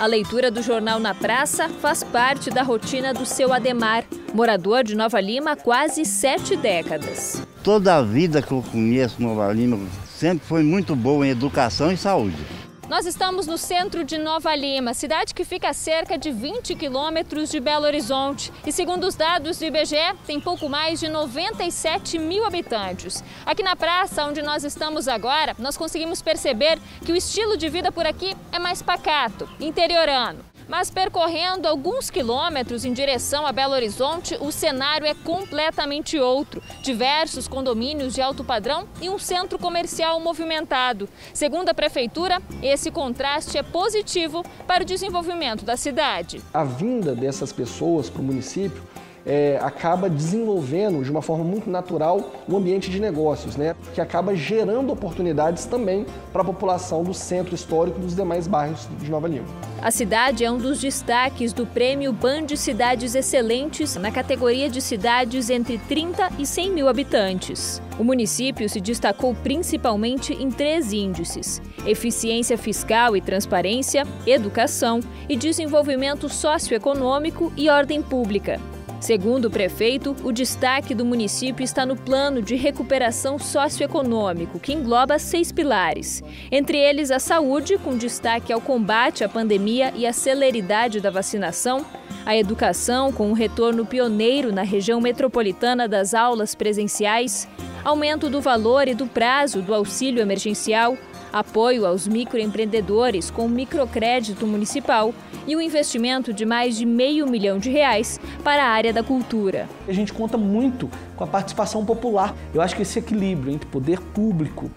A 0.00 0.06
leitura 0.06 0.50
do 0.50 0.62
jornal 0.62 0.98
na 0.98 1.14
praça 1.14 1.68
faz 1.68 2.02
parte 2.02 2.48
da 2.48 2.62
rotina 2.62 3.12
do 3.12 3.26
seu 3.26 3.52
Ademar, 3.52 4.04
morador 4.32 4.84
de 4.84 4.94
Nova 4.94 5.20
Lima 5.20 5.52
há 5.52 5.56
quase 5.56 6.06
sete 6.06 6.56
décadas. 6.56 7.42
Toda 7.62 7.96
a 7.96 8.02
vida 8.02 8.40
que 8.40 8.52
eu 8.52 8.64
conheço 8.72 9.20
Nova 9.20 9.52
Lima 9.52 9.78
sempre 10.06 10.46
foi 10.46 10.62
muito 10.62 10.96
boa 10.96 11.26
em 11.26 11.30
educação 11.30 11.92
e 11.92 11.96
saúde. 11.98 12.61
Nós 12.92 13.06
estamos 13.06 13.46
no 13.46 13.56
centro 13.56 14.04
de 14.04 14.18
Nova 14.18 14.54
Lima, 14.54 14.92
cidade 14.92 15.32
que 15.32 15.46
fica 15.46 15.70
a 15.70 15.72
cerca 15.72 16.18
de 16.18 16.30
20 16.30 16.74
quilômetros 16.74 17.50
de 17.50 17.58
Belo 17.58 17.86
Horizonte. 17.86 18.52
E 18.66 18.70
segundo 18.70 19.06
os 19.06 19.14
dados 19.14 19.58
do 19.58 19.64
IBGE, 19.64 20.14
tem 20.26 20.38
pouco 20.38 20.68
mais 20.68 21.00
de 21.00 21.08
97 21.08 22.18
mil 22.18 22.44
habitantes. 22.44 23.24
Aqui 23.46 23.62
na 23.62 23.74
praça, 23.74 24.26
onde 24.26 24.42
nós 24.42 24.62
estamos 24.62 25.08
agora, 25.08 25.56
nós 25.58 25.74
conseguimos 25.74 26.20
perceber 26.20 26.78
que 27.02 27.12
o 27.12 27.16
estilo 27.16 27.56
de 27.56 27.70
vida 27.70 27.90
por 27.90 28.04
aqui 28.04 28.36
é 28.52 28.58
mais 28.58 28.82
pacato, 28.82 29.48
interiorano. 29.58 30.51
Mas 30.72 30.90
percorrendo 30.90 31.68
alguns 31.68 32.08
quilômetros 32.08 32.86
em 32.86 32.94
direção 32.94 33.46
a 33.46 33.52
Belo 33.52 33.74
Horizonte, 33.74 34.38
o 34.40 34.50
cenário 34.50 35.06
é 35.06 35.12
completamente 35.12 36.18
outro. 36.18 36.62
Diversos 36.82 37.46
condomínios 37.46 38.14
de 38.14 38.22
alto 38.22 38.42
padrão 38.42 38.88
e 38.98 39.10
um 39.10 39.18
centro 39.18 39.58
comercial 39.58 40.18
movimentado. 40.18 41.10
Segundo 41.34 41.68
a 41.68 41.74
prefeitura, 41.74 42.40
esse 42.62 42.90
contraste 42.90 43.58
é 43.58 43.62
positivo 43.62 44.42
para 44.66 44.82
o 44.82 44.86
desenvolvimento 44.86 45.62
da 45.62 45.76
cidade. 45.76 46.40
A 46.54 46.64
vinda 46.64 47.14
dessas 47.14 47.52
pessoas 47.52 48.08
para 48.08 48.22
o 48.22 48.24
município 48.24 48.82
é, 49.24 49.58
acaba 49.62 50.08
desenvolvendo 50.08 51.02
de 51.02 51.10
uma 51.10 51.22
forma 51.22 51.44
muito 51.44 51.70
natural 51.70 52.32
um 52.48 52.56
ambiente 52.56 52.90
de 52.90 53.00
negócios, 53.00 53.56
né? 53.56 53.74
que 53.94 54.00
acaba 54.00 54.34
gerando 54.34 54.92
oportunidades 54.92 55.64
também 55.64 56.06
para 56.32 56.42
a 56.42 56.44
população 56.44 57.02
do 57.02 57.14
centro 57.14 57.54
histórico 57.54 57.98
e 57.98 58.02
dos 58.02 58.16
demais 58.16 58.46
bairros 58.46 58.88
de 59.00 59.10
Nova 59.10 59.28
Lima. 59.28 59.46
A 59.80 59.90
cidade 59.90 60.44
é 60.44 60.50
um 60.50 60.58
dos 60.58 60.80
destaques 60.80 61.52
do 61.52 61.66
prêmio 61.66 62.12
Band 62.12 62.48
Cidades 62.56 63.14
Excelentes 63.14 63.96
na 63.96 64.10
categoria 64.10 64.70
de 64.70 64.80
cidades 64.80 65.50
entre 65.50 65.78
30 65.78 66.30
e 66.38 66.46
100 66.46 66.70
mil 66.70 66.88
habitantes. 66.88 67.82
O 67.98 68.04
município 68.04 68.68
se 68.68 68.80
destacou 68.80 69.34
principalmente 69.34 70.32
em 70.32 70.50
três 70.50 70.92
índices: 70.92 71.60
eficiência 71.84 72.56
fiscal 72.56 73.16
e 73.16 73.20
transparência, 73.20 74.04
educação 74.26 75.00
e 75.28 75.36
desenvolvimento 75.36 76.28
socioeconômico 76.28 77.52
e 77.56 77.68
ordem 77.68 78.00
pública. 78.00 78.60
Segundo 79.02 79.46
o 79.46 79.50
prefeito, 79.50 80.14
o 80.22 80.30
destaque 80.30 80.94
do 80.94 81.04
município 81.04 81.64
está 81.64 81.84
no 81.84 81.96
plano 81.96 82.40
de 82.40 82.54
recuperação 82.54 83.36
socioeconômico, 83.36 84.60
que 84.60 84.72
engloba 84.72 85.18
seis 85.18 85.50
pilares, 85.50 86.22
entre 86.52 86.78
eles 86.78 87.10
a 87.10 87.18
saúde, 87.18 87.76
com 87.78 87.96
destaque 87.96 88.52
ao 88.52 88.60
combate 88.60 89.24
à 89.24 89.28
pandemia 89.28 89.92
e 89.96 90.06
à 90.06 90.12
celeridade 90.12 91.00
da 91.00 91.10
vacinação, 91.10 91.84
a 92.24 92.36
educação, 92.36 93.10
com 93.10 93.28
um 93.28 93.32
retorno 93.32 93.84
pioneiro 93.84 94.52
na 94.52 94.62
região 94.62 95.00
metropolitana 95.00 95.88
das 95.88 96.14
aulas 96.14 96.54
presenciais, 96.54 97.48
aumento 97.84 98.30
do 98.30 98.40
valor 98.40 98.86
e 98.86 98.94
do 98.94 99.08
prazo 99.08 99.60
do 99.62 99.74
auxílio 99.74 100.22
emergencial, 100.22 100.96
apoio 101.32 101.86
aos 101.86 102.06
microempreendedores 102.06 103.30
com 103.30 103.48
microcrédito 103.48 104.46
municipal 104.46 105.14
e 105.46 105.56
um 105.56 105.60
investimento 105.60 106.32
de 106.32 106.44
mais 106.44 106.76
de 106.76 106.84
meio 106.84 107.26
milhão 107.26 107.58
de 107.58 107.70
reais 107.70 108.20
para 108.44 108.64
a 108.64 108.68
área 108.68 108.92
da 108.92 109.02
cultura. 109.02 109.68
A 109.88 109.92
gente 109.92 110.12
conta 110.12 110.36
muito 110.36 110.90
com 111.16 111.24
a 111.24 111.26
participação 111.26 111.84
popular. 111.84 112.34
Eu 112.54 112.60
acho 112.60 112.76
que 112.76 112.82
esse 112.82 112.98
equilíbrio 112.98 113.52
entre 113.52 113.68
poder 113.68 114.00
público 114.00 114.70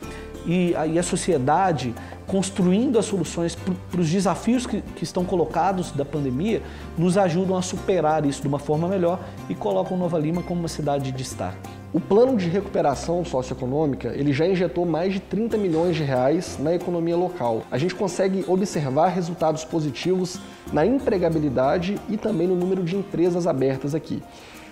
e 0.46 0.76
a, 0.76 0.88
e 0.88 0.98
a 0.98 1.04
sociedade 1.04 1.94
construindo 2.28 2.98
as 2.98 3.06
soluções 3.06 3.56
para 3.56 4.02
os 4.02 4.10
desafios 4.10 4.66
que, 4.66 4.82
que, 4.82 5.04
estão 5.04 5.24
colocados 5.24 5.92
da 5.92 6.04
pandemia, 6.04 6.62
nos 6.98 7.18
ajudam 7.18 7.56
a 7.56 7.62
superar 7.62 8.26
isso 8.26 8.42
de 8.42 8.48
uma 8.48 8.60
forma 8.60 8.88
melhor 8.88 9.20
e 9.48 9.54
colocam 9.54 9.96
Nova 9.96 10.18
Lima 10.18 10.42
como 10.42 10.60
uma 10.60 10.68
cidade 10.68 11.12
de 11.12 11.18
destaque. 11.18 11.85
O 11.96 12.00
plano 12.02 12.36
de 12.36 12.50
recuperação 12.50 13.24
socioeconômica, 13.24 14.10
ele 14.10 14.34
já 14.34 14.46
injetou 14.46 14.86
mais 14.86 15.14
de 15.14 15.22
30 15.22 15.58
milhões 15.58 15.96
de 15.96 16.04
reais 16.04 16.58
na 16.60 16.76
economia 16.76 17.16
local. 17.16 17.64
A 17.72 17.78
gente 17.78 17.96
consegue 17.96 18.44
observar 18.50 19.08
resultados 19.08 19.64
positivos 19.64 20.38
na 20.74 20.86
empregabilidade 20.86 21.96
e 22.10 22.18
também 22.18 22.48
no 22.48 22.56
número 22.58 22.84
de 22.84 22.98
empresas 22.98 23.48
abertas 23.48 23.96
aqui. 23.96 24.22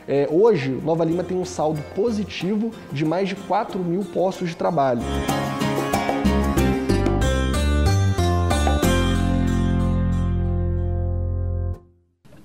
É, 0.06 0.28
hoje, 0.30 0.78
Nova 0.84 1.06
Lima 1.06 1.24
tem 1.24 1.38
um 1.38 1.46
saldo 1.46 1.82
positivo 1.96 2.72
de 2.92 3.06
mais 3.06 3.30
de 3.30 3.38
4 3.38 3.80
mil 3.80 4.04
postos 4.04 4.50
de 4.50 4.58
trabalho. 4.58 5.00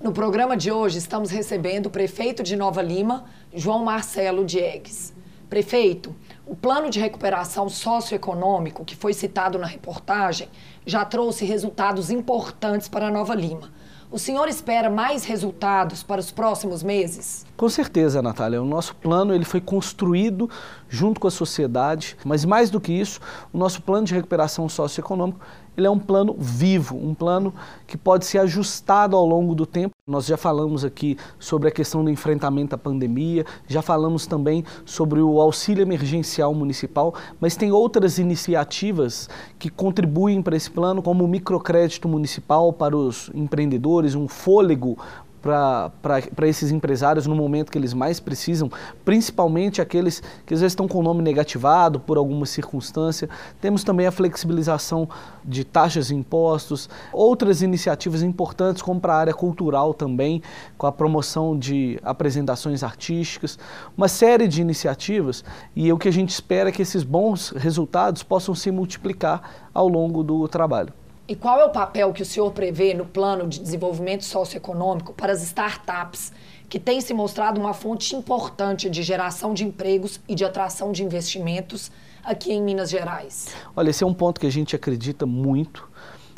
No 0.09 0.13
programa 0.13 0.57
de 0.57 0.71
hoje, 0.71 0.97
estamos 0.97 1.29
recebendo 1.29 1.85
o 1.85 1.89
prefeito 1.91 2.41
de 2.41 2.55
Nova 2.55 2.81
Lima, 2.81 3.25
João 3.53 3.85
Marcelo 3.85 4.43
Diegues. 4.43 5.13
Prefeito, 5.47 6.15
o 6.47 6.55
plano 6.55 6.89
de 6.89 6.99
recuperação 6.99 7.69
socioeconômico 7.69 8.83
que 8.83 8.95
foi 8.95 9.13
citado 9.13 9.59
na 9.59 9.67
reportagem 9.67 10.49
já 10.83 11.05
trouxe 11.05 11.45
resultados 11.45 12.09
importantes 12.09 12.87
para 12.87 13.11
Nova 13.11 13.35
Lima. 13.35 13.69
O 14.11 14.17
senhor 14.17 14.47
espera 14.47 14.89
mais 14.89 15.23
resultados 15.25 16.01
para 16.01 16.19
os 16.19 16.31
próximos 16.31 16.81
meses? 16.81 17.45
Com 17.55 17.69
certeza, 17.69 18.19
Natália. 18.23 18.59
O 18.59 18.65
nosso 18.65 18.95
plano 18.95 19.35
ele 19.35 19.45
foi 19.45 19.61
construído 19.61 20.49
junto 20.89 21.19
com 21.19 21.27
a 21.27 21.31
sociedade, 21.31 22.17
mas 22.25 22.43
mais 22.43 22.71
do 22.71 22.81
que 22.81 22.91
isso, 22.91 23.19
o 23.53 23.57
nosso 23.59 23.83
plano 23.83 24.07
de 24.07 24.15
recuperação 24.15 24.67
socioeconômica 24.67 25.45
ele 25.77 25.85
é 25.85 25.89
um 25.89 25.99
plano 25.99 26.35
vivo, 26.37 26.97
um 26.97 27.13
plano 27.13 27.53
que 27.87 27.97
pode 27.97 28.25
ser 28.25 28.39
ajustado 28.39 29.15
ao 29.15 29.25
longo 29.25 29.55
do 29.55 29.65
tempo. 29.65 29.95
Nós 30.09 30.25
já 30.25 30.37
falamos 30.37 30.83
aqui 30.83 31.15
sobre 31.37 31.67
a 31.67 31.71
questão 31.71 32.03
do 32.03 32.09
enfrentamento 32.09 32.73
à 32.73 32.77
pandemia, 32.79 33.45
já 33.67 33.79
falamos 33.79 34.25
também 34.25 34.65
sobre 34.83 35.21
o 35.21 35.39
auxílio 35.39 35.83
emergencial 35.83 36.51
municipal, 36.51 37.13
mas 37.39 37.55
tem 37.55 37.71
outras 37.71 38.17
iniciativas 38.17 39.29
que 39.59 39.69
contribuem 39.69 40.41
para 40.41 40.57
esse 40.57 40.71
plano, 40.71 41.03
como 41.03 41.23
o 41.23 41.27
microcrédito 41.27 42.09
municipal 42.09 42.73
para 42.73 42.97
os 42.97 43.29
empreendedores, 43.35 44.15
um 44.15 44.27
fôlego 44.27 44.97
para 45.41 46.47
esses 46.47 46.71
empresários 46.71 47.25
no 47.25 47.35
momento 47.35 47.71
que 47.71 47.77
eles 47.77 47.93
mais 47.93 48.19
precisam, 48.19 48.69
principalmente 49.03 49.81
aqueles 49.81 50.21
que 50.45 50.53
às 50.53 50.61
vezes 50.61 50.73
estão 50.73 50.87
com 50.87 50.99
o 50.99 51.03
nome 51.03 51.21
negativado 51.21 51.99
por 51.99 52.17
alguma 52.17 52.45
circunstância. 52.45 53.29
Temos 53.61 53.83
também 53.83 54.07
a 54.07 54.11
flexibilização 54.11 55.07
de 55.43 55.63
taxas 55.63 56.09
e 56.11 56.15
impostos, 56.15 56.89
outras 57.11 57.61
iniciativas 57.61 58.21
importantes, 58.21 58.81
como 58.81 58.99
para 58.99 59.13
a 59.13 59.17
área 59.17 59.33
cultural 59.33 59.93
também, 59.93 60.41
com 60.77 60.87
a 60.87 60.91
promoção 60.91 61.57
de 61.57 61.99
apresentações 62.03 62.83
artísticas, 62.83 63.57
uma 63.97 64.07
série 64.07 64.47
de 64.47 64.61
iniciativas, 64.61 65.43
e 65.75 65.91
o 65.91 65.97
que 65.97 66.07
a 66.07 66.13
gente 66.13 66.29
espera 66.29 66.69
é 66.69 66.71
que 66.71 66.81
esses 66.81 67.03
bons 67.03 67.51
resultados 67.51 68.23
possam 68.23 68.53
se 68.53 68.71
multiplicar 68.71 69.69
ao 69.73 69.87
longo 69.87 70.23
do 70.23 70.47
trabalho. 70.47 70.98
E 71.29 71.35
qual 71.35 71.59
é 71.59 71.63
o 71.63 71.69
papel 71.69 72.11
que 72.11 72.23
o 72.23 72.25
senhor 72.25 72.51
prevê 72.53 72.91
no 72.95 73.05
plano 73.05 73.47
de 73.47 73.59
desenvolvimento 73.59 74.25
socioeconômico 74.25 75.13
para 75.13 75.31
as 75.31 75.43
startups, 75.43 76.33
que 76.67 76.79
têm 76.79 76.99
se 77.01 77.13
mostrado 77.13 77.61
uma 77.61 77.71
fonte 77.71 78.15
importante 78.15 78.89
de 78.89 79.03
geração 79.03 79.53
de 79.53 79.63
empregos 79.63 80.19
e 80.27 80.33
de 80.33 80.43
atração 80.43 80.91
de 80.91 81.03
investimentos 81.03 81.91
aqui 82.23 82.51
em 82.51 82.63
Minas 82.63 82.89
Gerais? 82.89 83.53
Olha, 83.75 83.91
esse 83.91 84.03
é 84.03 84.07
um 84.07 84.13
ponto 84.13 84.41
que 84.41 84.47
a 84.47 84.51
gente 84.51 84.75
acredita 84.75 85.27
muito. 85.27 85.87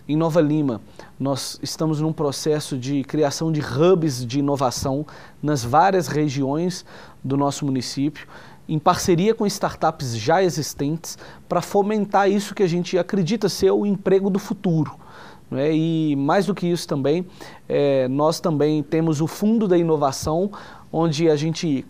Em 0.09 0.17
Nova 0.17 0.41
Lima, 0.41 0.81
nós 1.17 1.57
estamos 1.63 2.01
num 2.01 2.11
processo 2.11 2.77
de 2.77 3.01
criação 3.05 3.49
de 3.49 3.61
hubs 3.61 4.25
de 4.25 4.39
inovação 4.39 5.05
nas 5.41 5.63
várias 5.63 6.07
regiões 6.07 6.83
do 7.23 7.37
nosso 7.37 7.65
município 7.65 8.27
em 8.67 8.79
parceria 8.79 9.33
com 9.33 9.45
startups 9.45 10.15
já 10.17 10.43
existentes, 10.43 11.17
para 11.47 11.61
fomentar 11.61 12.29
isso 12.29 12.55
que 12.55 12.63
a 12.63 12.67
gente 12.67 12.97
acredita 12.97 13.49
ser 13.49 13.71
o 13.71 13.85
emprego 13.85 14.29
do 14.29 14.39
futuro. 14.39 14.95
É? 15.51 15.75
E 15.75 16.15
mais 16.15 16.45
do 16.45 16.55
que 16.55 16.65
isso 16.67 16.87
também, 16.87 17.25
é, 17.67 18.07
nós 18.07 18.39
também 18.39 18.81
temos 18.81 19.19
o 19.19 19.27
Fundo 19.27 19.67
da 19.67 19.77
Inovação, 19.77 20.49
onde 20.91 21.29
a 21.29 21.35
gente 21.35 21.85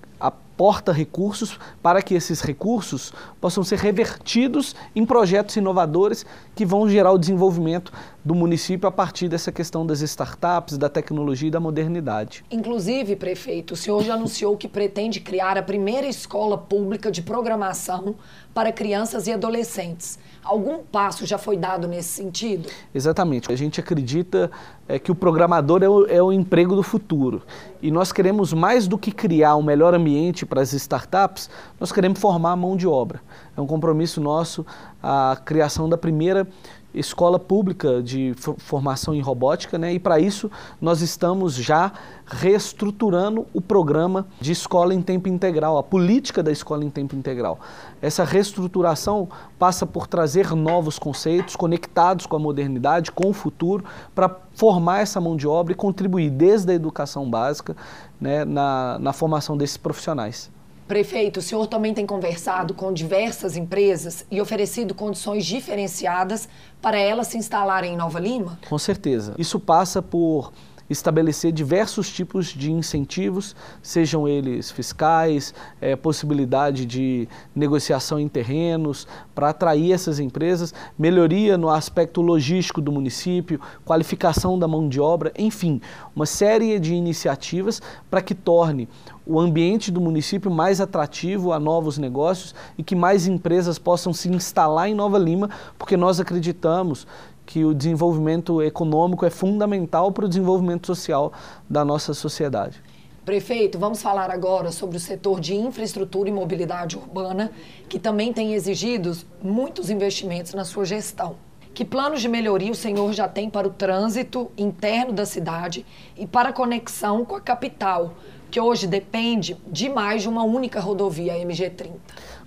aporta 0.62 0.92
recursos 0.92 1.58
para 1.82 2.04
que 2.04 2.14
esses 2.14 2.40
recursos 2.40 3.12
possam 3.40 3.64
ser 3.64 3.80
revertidos 3.80 4.76
em 4.96 5.04
projetos 5.04 5.56
inovadores 5.56 6.24
que 6.54 6.64
vão 6.64 6.88
gerar 6.88 7.12
o 7.12 7.18
desenvolvimento 7.18 7.92
do 8.24 8.36
município 8.36 8.88
a 8.88 8.92
partir 8.92 9.28
dessa 9.28 9.52
questão 9.52 9.84
das 9.84 10.02
startups, 10.02 10.78
da 10.78 10.88
tecnologia 10.88 11.48
e 11.48 11.52
da 11.52 11.60
modernidade. 11.60 12.46
Inclusive, 12.52 13.16
prefeito, 13.16 13.74
o 13.74 13.76
senhor 13.76 14.04
já 14.04 14.14
anunciou 14.14 14.56
que 14.56 14.68
pretende 14.68 15.20
criar 15.20 15.58
a 15.58 15.64
primeira 15.64 16.06
escola 16.06 16.60
pública 16.60 17.10
de 17.10 17.24
programação 17.24 18.14
para 18.54 18.72
crianças 18.72 19.26
e 19.26 19.34
adolescentes. 19.34 20.20
Algum 20.44 20.80
passo 20.80 21.26
já 21.26 21.40
foi 21.40 21.58
dado 21.58 21.88
nesse 21.88 22.10
sentido? 22.10 22.70
Exatamente. 22.94 23.52
A 23.52 23.56
gente 23.56 23.80
acredita 23.80 24.52
é, 24.92 25.00
que 25.00 25.10
o 25.10 25.16
programador 25.16 25.82
é 25.82 25.88
o, 25.88 26.06
é 26.06 26.22
o 26.22 26.34
emprego 26.34 26.76
do 26.76 26.84
futuro. 26.84 27.42
E 27.82 27.90
nós 27.90 28.12
queremos, 28.12 28.52
mais 28.52 28.90
do 28.90 28.98
que 28.98 29.10
criar 29.10 29.56
um 29.56 29.64
melhor 29.64 29.94
ambiente 29.94 30.46
para 30.46 30.62
as 30.62 30.74
startups, 30.74 31.50
nós 31.80 31.94
queremos 31.94 32.20
formar 32.20 32.52
a 32.52 32.56
mão 32.58 32.76
de 32.76 32.86
obra. 32.86 33.22
É 33.56 33.62
um 33.62 33.66
compromisso 33.66 34.20
nosso 34.20 34.66
a 35.02 35.38
criação 35.46 35.88
da 35.88 35.98
primeira 35.98 36.46
escola 36.94 37.40
pública 37.40 38.02
de 38.02 38.34
formação 38.58 39.14
em 39.14 39.22
robótica, 39.22 39.78
né? 39.78 39.94
E 39.94 40.00
para 40.00 40.20
isso 40.20 40.52
nós 40.80 41.02
estamos 41.02 41.56
já 41.56 41.92
reestruturando 42.26 43.46
o 43.54 43.62
programa 43.62 44.26
de 44.40 44.52
escola 44.52 44.94
em 44.94 45.02
tempo 45.02 45.28
integral, 45.28 45.78
a 45.78 45.84
política 45.84 46.42
da 46.42 46.52
escola 46.52 46.84
em 46.84 46.90
tempo 46.90 47.16
integral. 47.16 47.60
Essa 48.02 48.24
reestruturação 48.24 49.28
passa 49.60 49.86
por 49.86 50.08
trazer 50.08 50.56
novos 50.56 50.98
conceitos 50.98 51.56
conectados 51.56 52.26
com 52.26 52.36
a 52.36 52.40
modernidade, 52.40 53.12
com 53.12 53.30
o 53.30 53.34
futuro, 53.34 53.84
para 54.16 54.34
formar 54.54 55.00
essa 55.00 55.20
mão 55.20 55.36
de 55.36 55.48
obra 55.48 55.74
e 55.74 55.76
contribuir 55.76 56.30
desde 56.30 56.72
a 56.72 56.76
educação 56.76 57.30
básica 57.30 57.76
né, 58.20 58.46
na, 58.46 58.98
na 59.00 59.14
formação 59.14 59.58
desses 59.58 59.78
profissionais. 59.78 60.50
Prefeito, 60.92 61.38
o 61.38 61.42
senhor 61.42 61.68
também 61.68 61.94
tem 61.94 62.06
conversado 62.06 62.74
com 62.74 62.92
diversas 62.92 63.56
empresas 63.56 64.26
e 64.30 64.42
oferecido 64.42 64.94
condições 64.94 65.46
diferenciadas 65.46 66.50
para 66.82 67.00
elas 67.00 67.28
se 67.28 67.38
instalarem 67.38 67.94
em 67.94 67.96
Nova 67.96 68.20
Lima? 68.20 68.60
Com 68.68 68.78
certeza. 68.78 69.34
Isso 69.38 69.58
passa 69.58 70.02
por 70.02 70.52
estabelecer 70.92 71.52
diversos 71.52 72.12
tipos 72.12 72.48
de 72.48 72.72
incentivos, 72.72 73.56
sejam 73.82 74.28
eles 74.28 74.70
fiscais, 74.70 75.54
é, 75.80 75.96
possibilidade 75.96 76.86
de 76.86 77.28
negociação 77.56 78.20
em 78.20 78.28
terrenos, 78.28 79.08
para 79.34 79.50
atrair 79.50 79.94
essas 79.94 80.20
empresas, 80.20 80.74
melhoria 80.98 81.58
no 81.58 81.70
aspecto 81.70 82.22
logístico 82.22 82.82
do 82.82 82.92
município, 82.92 83.60
qualificação 83.86 84.60
da 84.60 84.68
mão 84.68 84.88
de 84.90 85.00
obra, 85.00 85.32
enfim, 85.38 85.82
uma 86.16 86.26
série 86.26 86.78
de 86.80 86.94
iniciativas 86.94 87.82
para 88.10 88.22
que 88.22 88.36
torne 88.36 88.88
o 89.26 89.40
ambiente 89.40 89.92
do 89.92 90.02
município 90.02 90.50
mais 90.52 90.82
atrativo 90.82 91.54
a 91.54 91.60
novos 91.60 91.98
negócios 91.98 92.54
e 92.78 92.84
que 92.84 92.96
mais 92.96 93.28
empresas 93.28 93.78
possam 93.78 94.12
se 94.12 94.28
instalar 94.30 94.90
em 94.90 94.96
Nova 94.96 95.18
Lima, 95.18 95.50
porque 95.78 95.96
nós 95.96 96.20
acreditamos 96.20 97.08
que 97.52 97.66
o 97.66 97.74
desenvolvimento 97.74 98.62
econômico 98.62 99.26
é 99.26 99.30
fundamental 99.30 100.10
para 100.14 100.24
o 100.24 100.30
desenvolvimento 100.30 100.88
social 100.88 101.34
da 101.70 101.84
nossa 101.84 102.14
sociedade. 102.14 102.82
Prefeito, 103.26 103.78
vamos 103.78 104.02
falar 104.02 104.32
agora 104.32 104.72
sobre 104.72 104.96
o 104.96 105.00
setor 105.02 105.42
de 105.42 105.54
infraestrutura 105.54 106.30
e 106.30 106.32
mobilidade 106.32 106.96
urbana, 106.96 107.52
que 107.90 108.00
também 108.00 108.32
tem 108.32 108.54
exigido 108.54 109.12
muitos 109.44 109.90
investimentos 109.90 110.54
na 110.54 110.64
sua 110.64 110.86
gestão. 110.86 111.36
Que 111.74 111.84
planos 111.84 112.22
de 112.22 112.30
melhoria 112.30 112.72
o 112.72 112.76
senhor 112.76 113.12
já 113.12 113.28
tem 113.28 113.50
para 113.50 113.68
o 113.68 113.72
trânsito 113.72 114.50
interno 114.58 115.12
da 115.12 115.26
cidade 115.26 115.86
e 116.18 116.26
para 116.26 116.50
a 116.50 116.54
conexão 116.54 117.26
com 117.26 117.36
a 117.36 117.42
capital, 117.42 118.14
que 118.52 118.60
hoje 118.60 118.86
depende 118.86 119.56
de 119.66 119.88
mais 119.88 120.22
de 120.22 120.30
uma 120.30 120.44
única 120.44 120.82
rodovia 120.82 121.34
MG30? 121.34 121.92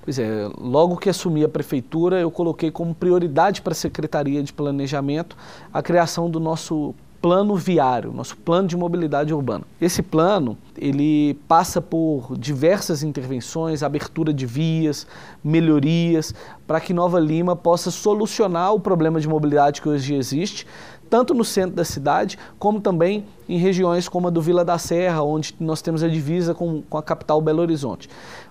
Pois 0.02 0.18
é, 0.18 0.50
logo 0.58 0.98
que 0.98 1.08
assumi 1.08 1.42
a 1.42 1.48
prefeitura, 1.48 2.20
eu 2.20 2.30
coloquei 2.30 2.70
como 2.70 2.94
prioridade 2.94 3.62
para 3.62 3.72
a 3.72 3.74
Secretaria 3.74 4.42
de 4.42 4.52
Planejamento 4.52 5.34
a 5.72 5.82
criação 5.82 6.28
do 6.28 6.38
nosso 6.38 6.94
plano 7.22 7.56
viário, 7.56 8.12
nosso 8.12 8.36
plano 8.36 8.68
de 8.68 8.76
mobilidade 8.76 9.32
urbana. 9.32 9.64
Esse 9.80 10.02
plano, 10.02 10.58
ele 10.76 11.32
passa 11.48 11.80
por 11.80 12.36
diversas 12.36 13.02
intervenções, 13.02 13.82
abertura 13.82 14.30
de 14.30 14.44
vias, 14.44 15.06
melhorias, 15.42 16.34
para 16.66 16.78
que 16.82 16.92
Nova 16.92 17.18
Lima 17.18 17.56
possa 17.56 17.90
solucionar 17.90 18.74
o 18.74 18.78
problema 18.78 19.18
de 19.18 19.26
mobilidade 19.26 19.80
que 19.80 19.88
hoje 19.88 20.14
existe, 20.14 20.66
tanto 21.08 21.34
no 21.34 21.44
centro 21.44 21.76
da 21.76 21.84
cidade, 21.84 22.38
como 22.58 22.80
também 22.80 23.24
em 23.48 23.58
regiões 23.58 24.08
como 24.08 24.28
a 24.28 24.30
do 24.30 24.40
Vila 24.40 24.64
da 24.64 24.78
Serra, 24.78 25.22
onde 25.22 25.54
nós 25.60 25.82
temos 25.82 26.02
a 26.02 26.08
divisa 26.08 26.54
com, 26.54 26.82
com 26.82 26.98
a 26.98 27.02
capital 27.02 27.40
Belo 27.40 27.60
Horizonte. 27.60 28.08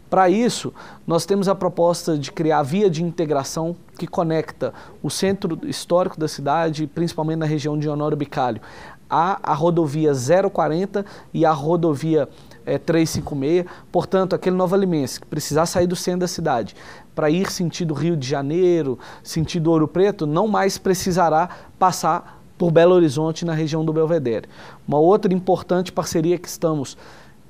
Para 0.10 0.30
isso, 0.30 0.72
nós 1.08 1.26
temos 1.26 1.48
a 1.48 1.56
proposta 1.56 2.16
de 2.16 2.32
criar 2.32 2.60
a 2.60 2.64
via 2.64 2.88
de 2.88 3.04
integração 3.04 3.76
que 3.98 4.06
conecta 4.06 4.72
o 5.02 5.10
centro 5.10 5.60
histórico 5.64 6.20
da 6.20 6.28
cidade, 6.28 6.86
principalmente 6.86 7.40
na 7.40 7.48
região 7.48 7.80
de 7.80 7.90
Honório 7.90 8.16
Bicalho, 8.16 8.62
a, 9.10 9.40
a 9.52 9.56
rodovia 9.56 10.12
040 10.14 11.04
e 11.34 11.46
a 11.46 11.52
rodovia 11.52 12.30
é, 12.66 12.78
356. 12.78 13.66
Portanto, 13.92 14.36
aquele 14.36 14.56
Nova 14.56 14.78
Limense 14.78 15.20
que 15.20 15.26
precisar 15.26 15.66
sair 15.66 15.88
do 15.88 15.96
centro 15.96 16.22
da 16.22 16.28
cidade 16.28 16.76
para 17.16 17.30
ir 17.30 17.50
sentido 17.50 17.94
Rio 17.94 18.16
de 18.16 18.28
Janeiro, 18.28 19.00
sentido 19.24 19.72
Ouro 19.72 19.88
Preto, 19.88 20.26
não 20.26 20.48
mais 20.48 20.78
precisará 20.78 21.50
passar 21.78 22.43
por 22.64 22.72
Belo 22.72 22.96
Horizonte 22.96 23.44
na 23.44 23.54
região 23.54 23.84
do 23.84 23.92
Belvedere. 23.92 24.48
Uma 24.88 24.98
outra 24.98 25.34
importante 25.34 25.92
parceria 25.92 26.40
que 26.40 26.48
estamos 26.48 26.98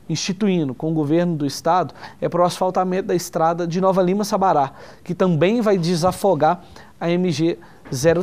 instituindo 0.10 0.74
com 0.74 0.90
o 0.90 0.92
governo 0.92 1.36
do 1.36 1.46
estado 1.46 1.94
é 2.20 2.28
para 2.28 2.42
o 2.42 2.44
asfaltamento 2.44 3.10
da 3.10 3.14
estrada 3.14 3.68
de 3.68 3.80
Nova 3.80 4.02
Lima 4.02 4.24
Sabará, 4.24 4.72
que 5.04 5.14
também 5.14 5.62
vai 5.62 5.78
desafogar 5.78 6.64
a 7.00 7.12
MG 7.12 7.60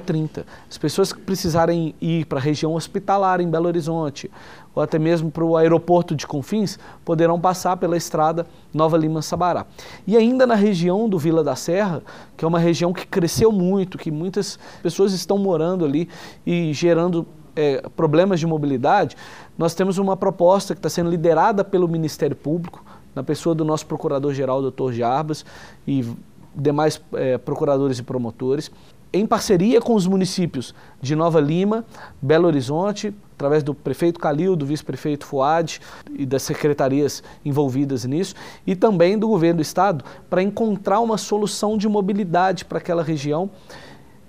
030. 0.05 0.44
As 0.68 0.76
pessoas 0.79 1.12
que 1.12 1.20
precisarem 1.20 1.94
ir 2.00 2.24
para 2.24 2.40
a 2.40 2.42
região 2.42 2.74
hospitalar 2.74 3.40
em 3.40 3.48
Belo 3.48 3.68
Horizonte, 3.68 4.29
ou 4.75 4.83
até 4.83 4.99
mesmo 4.99 5.31
para 5.31 5.45
o 5.45 5.57
aeroporto 5.57 6.15
de 6.15 6.27
Confins, 6.27 6.79
poderão 7.05 7.41
passar 7.41 7.77
pela 7.77 7.97
estrada 7.97 8.47
Nova 8.73 8.97
Lima 8.97 9.23
Sabará. 9.23 9.67
E 10.07 10.17
ainda 10.17 10.47
na 10.47 10.55
região 10.55 11.09
do 11.09 11.19
Vila 11.19 11.43
da 11.43 11.57
Serra, 11.57 12.03
que 12.37 12.45
é 12.45 12.49
uma 12.49 12.59
região 12.59 12.93
que 12.93 13.07
cresceu 13.07 13.51
muito, 13.51 13.99
que 13.99 14.11
muitas 14.11 14.59
pessoas 14.83 15.13
estão 15.13 15.39
morando 15.39 15.85
ali 15.85 16.09
e 16.47 16.73
gerando 16.73 17.27
é, 17.57 17.83
problemas 17.97 18.41
de 18.41 18.47
mobilidade, 18.47 19.17
nós 19.59 19.75
temos 19.75 19.99
uma 19.99 20.17
proposta 20.17 20.75
que 20.75 20.79
está 20.79 20.89
sendo 20.89 21.11
liderada 21.11 21.65
pelo 21.65 21.89
Ministério 21.89 22.37
Público, 22.37 22.85
na 23.15 23.23
pessoa 23.23 23.55
do 23.55 23.65
nosso 23.65 23.87
procurador-geral, 23.87 24.63
doutor 24.63 24.93
Jarbas, 24.93 25.45
e 25.87 26.07
demais 26.55 27.01
é, 27.15 27.39
procuradores 27.39 27.99
e 27.99 28.03
promotores, 28.03 28.71
em 29.13 29.27
parceria 29.27 29.81
com 29.81 29.95
os 29.95 30.07
municípios 30.07 30.75
de 31.01 31.17
Nova 31.17 31.41
Lima, 31.41 31.85
Belo 32.23 32.47
Horizonte, 32.47 33.13
através 33.40 33.62
do 33.62 33.74
prefeito 33.74 34.20
Calil, 34.20 34.55
do 34.55 34.66
vice-prefeito 34.66 35.24
Fuad 35.24 35.81
e 36.14 36.26
das 36.26 36.42
secretarias 36.42 37.22
envolvidas 37.42 38.05
nisso, 38.05 38.35
e 38.66 38.76
também 38.76 39.18
do 39.18 39.26
governo 39.26 39.57
do 39.57 39.62
estado, 39.62 40.05
para 40.29 40.42
encontrar 40.42 41.00
uma 41.00 41.16
solução 41.16 41.79
de 41.79 41.88
mobilidade 41.88 42.66
para 42.66 42.76
aquela 42.76 43.03
região, 43.03 43.50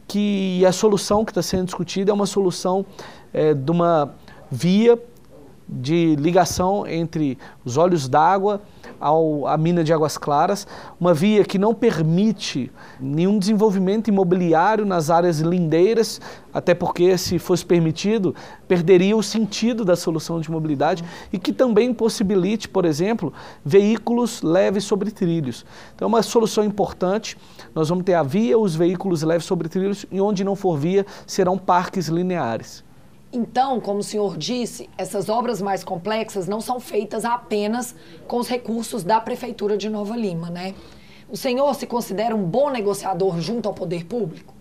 que 0.08 0.66
a 0.66 0.72
solução 0.72 1.26
que 1.26 1.32
está 1.32 1.42
sendo 1.42 1.66
discutida 1.66 2.12
é 2.12 2.14
uma 2.14 2.26
solução 2.26 2.86
é, 3.34 3.54
de 3.54 3.70
uma 3.72 4.14
via 4.50 4.98
de 5.68 6.16
ligação 6.16 6.88
entre 6.88 7.38
os 7.64 7.78
olhos 7.78 8.08
d'água 8.08 8.62
à 9.02 9.58
mina 9.58 9.84
de 9.84 9.92
Águas 9.92 10.18
Claras, 10.18 10.68
uma 11.00 11.14
via 11.14 11.44
que 11.44 11.58
não 11.58 11.74
permite 11.74 12.72
nenhum 13.00 13.40
desenvolvimento 13.40 14.08
imobiliário 14.08 14.86
nas 14.86 15.10
áreas 15.10 15.40
lindeiras, 15.40 16.22
até 16.54 16.76
porque, 16.76 17.18
se 17.18 17.40
fosse 17.40 17.66
permitido, 17.66 18.36
perderia 18.68 19.18
o 19.18 19.24
sentido 19.24 19.84
da 19.84 19.96
solução 19.96 20.40
de 20.40 20.52
mobilidade 20.52 21.04
e 21.34 21.40
que 21.40 21.52
também 21.52 21.94
possibilite, 21.94 22.70
por 22.70 22.86
exemplo, 22.86 23.34
veículos 23.66 24.42
leves 24.42 24.84
sobre 24.84 25.10
trilhos. 25.10 25.66
Então, 25.96 26.06
é 26.06 26.10
uma 26.10 26.22
solução 26.22 26.64
importante. 26.64 27.38
Nós 27.74 27.90
vamos 27.90 28.04
ter 28.04 28.14
a 28.14 28.24
via, 28.24 28.58
os 28.58 28.76
veículos 28.76 29.24
leves 29.24 29.46
sobre 29.46 29.68
trilhos, 29.68 30.06
e 30.12 30.22
onde 30.22 30.44
não 30.44 30.56
for 30.56 30.78
via, 30.78 31.06
serão 31.26 31.58
parques 31.58 32.08
lineares. 32.08 32.84
Então, 33.34 33.80
como 33.80 34.00
o 34.00 34.04
senhor 34.04 34.38
disse, 34.38 34.90
essas 34.98 35.30
obras 35.30 35.62
mais 35.62 35.84
complexas 35.84 36.48
não 36.48 36.60
são 36.60 36.80
feitas 36.82 37.24
apenas 37.24 37.96
com 38.28 38.38
os 38.38 38.50
recursos 38.50 39.04
da 39.04 39.22
Prefeitura 39.22 39.78
de 39.78 39.90
Nova 39.90 40.18
Lima, 40.18 40.50
né? 40.50 40.76
O 41.30 41.38
senhor 41.38 41.74
se 41.76 41.88
considera 41.88 42.36
um 42.36 42.44
bom 42.44 42.70
negociador 42.70 43.40
junto 43.40 43.70
ao 43.70 43.74
poder 43.74 44.06
público? 44.06 44.54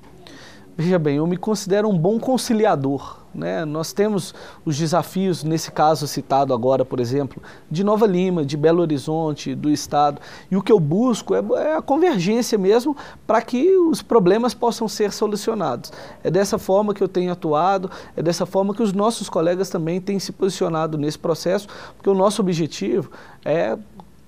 Veja 0.77 1.01
bem, 1.01 1.17
eu 1.17 1.27
me 1.27 1.37
considero 1.37 1.89
um 1.89 1.99
bom 1.99 2.21
conciliador. 2.21 3.20
Né? 3.35 3.65
Nós 3.65 3.93
temos 3.93 4.35
os 4.65 4.77
desafios, 4.77 5.45
nesse 5.45 5.71
caso 5.71 6.07
citado 6.07 6.53
agora, 6.53 6.85
por 6.85 6.99
exemplo, 6.99 7.43
de 7.71 7.85
Nova 7.85 8.07
Lima, 8.07 8.45
de 8.45 8.57
Belo 8.57 8.81
Horizonte, 8.81 9.55
do 9.55 9.71
Estado. 9.71 10.21
E 10.51 10.57
o 10.57 10.63
que 10.63 10.73
eu 10.73 10.81
busco 10.81 11.35
é, 11.35 11.43
é 11.57 11.77
a 11.77 11.83
convergência 11.83 12.59
mesmo 12.59 12.97
para 13.27 13.41
que 13.41 13.77
os 13.77 14.03
problemas 14.03 14.53
possam 14.53 14.89
ser 14.89 15.13
solucionados. 15.13 15.93
É 16.25 16.31
dessa 16.31 16.59
forma 16.59 16.93
que 16.93 17.03
eu 17.03 17.09
tenho 17.09 17.33
atuado, 17.33 17.91
é 18.17 18.23
dessa 18.23 18.45
forma 18.45 18.75
que 18.75 18.83
os 18.83 18.93
nossos 18.93 19.29
colegas 19.29 19.71
também 19.71 20.01
têm 20.01 20.19
se 20.19 20.33
posicionado 20.33 20.99
nesse 20.99 21.19
processo, 21.19 21.69
porque 21.97 22.11
o 22.11 22.15
nosso 22.15 22.43
objetivo 22.43 23.11
é 23.45 23.79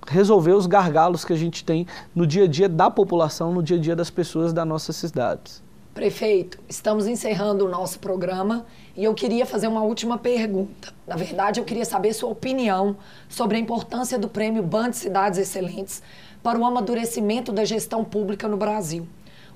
resolver 0.06 0.52
os 0.52 0.66
gargalos 0.66 1.24
que 1.24 1.32
a 1.32 1.36
gente 1.36 1.64
tem 1.64 1.86
no 2.14 2.26
dia 2.26 2.44
a 2.44 2.48
dia 2.48 2.68
da 2.68 2.90
população, 2.90 3.52
no 3.52 3.62
dia 3.62 3.76
a 3.76 3.80
dia 3.80 3.96
das 3.96 4.10
pessoas 4.10 4.52
das 4.52 4.66
nossas 4.66 4.96
cidades. 4.96 5.62
Prefeito, 5.94 6.58
estamos 6.70 7.06
encerrando 7.06 7.66
o 7.66 7.68
nosso 7.68 7.98
programa 7.98 8.64
e 8.96 9.04
eu 9.04 9.12
queria 9.12 9.44
fazer 9.44 9.66
uma 9.66 9.82
última 9.82 10.16
pergunta. 10.16 10.90
Na 11.06 11.16
verdade, 11.16 11.60
eu 11.60 11.66
queria 11.66 11.84
saber 11.84 12.14
sua 12.14 12.30
opinião 12.30 12.96
sobre 13.28 13.58
a 13.58 13.60
importância 13.60 14.18
do 14.18 14.26
prêmio 14.26 14.62
Band 14.62 14.94
Cidades 14.94 15.38
Excelentes 15.38 16.02
para 16.42 16.58
o 16.58 16.64
amadurecimento 16.64 17.52
da 17.52 17.66
gestão 17.66 18.02
pública 18.02 18.48
no 18.48 18.56
Brasil. 18.56 19.06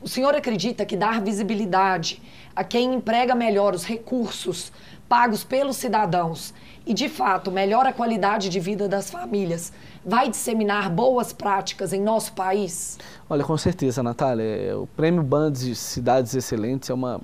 O 0.03 0.07
senhor 0.07 0.35
acredita 0.35 0.85
que 0.85 0.94
dar 0.94 1.22
visibilidade 1.22 2.20
a 2.55 2.62
quem 2.62 2.92
emprega 2.92 3.35
melhor 3.35 3.75
os 3.75 3.85
recursos 3.85 4.70
pagos 5.09 5.42
pelos 5.42 5.77
cidadãos 5.79 6.53
e, 6.87 6.94
de 6.94 7.09
fato, 7.09 7.51
melhora 7.51 7.88
a 7.88 7.92
qualidade 7.92 8.49
de 8.49 8.61
vida 8.61 8.88
das 8.88 9.11
famílias, 9.11 9.72
vai 10.05 10.31
disseminar 10.31 10.88
boas 10.88 11.33
práticas 11.33 11.92
em 11.92 12.01
nosso 12.01 12.33
país? 12.33 12.96
Olha, 13.29 13.42
com 13.42 13.57
certeza, 13.57 14.05
Natália. 14.05 14.79
O 14.79 14.87
Prêmio 14.87 15.22
Bandas 15.22 15.62
de 15.62 15.75
Cidades 15.75 16.33
Excelentes 16.33 16.88
é 16.88 16.94
uma 16.94 17.20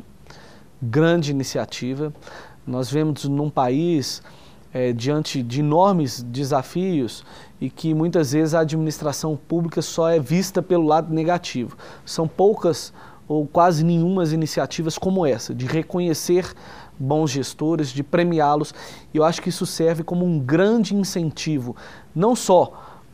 grande 0.83 1.31
iniciativa. 1.31 2.12
Nós 2.66 2.90
vemos 2.90 3.25
num 3.25 3.48
país 3.48 4.20
é, 4.75 4.92
diante 4.92 5.40
de 5.42 5.61
enormes 5.61 6.20
desafios 6.22 7.25
e 7.61 7.70
que 7.70 7.94
muitas 7.94 8.33
vezes 8.33 8.55
a 8.55 8.61
administração 8.61 9.37
pública 9.37 9.81
só 9.81 10.09
é 10.11 10.18
vista 10.18 10.61
pelo 10.61 10.85
lado 10.85 11.14
negativo. 11.14 11.77
São 12.05 12.27
poucas 12.27 12.92
ou 13.29 13.46
quase 13.46 13.85
nenhumas 13.85 14.33
iniciativas 14.33 14.98
como 14.98 15.25
essa, 15.25 15.55
de 15.55 15.66
reconhecer 15.66 16.53
bons 17.03 17.31
gestores, 17.31 17.88
de 17.88 18.03
premiá-los. 18.03 18.73
E 19.12 19.17
eu 19.17 19.25
acho 19.25 19.43
que 19.43 19.49
isso 19.49 19.67
serve 19.67 20.03
como 20.03 20.25
um 20.25 20.38
grande 20.38 20.95
incentivo, 20.95 21.77
não 22.15 22.37
só 22.37 22.73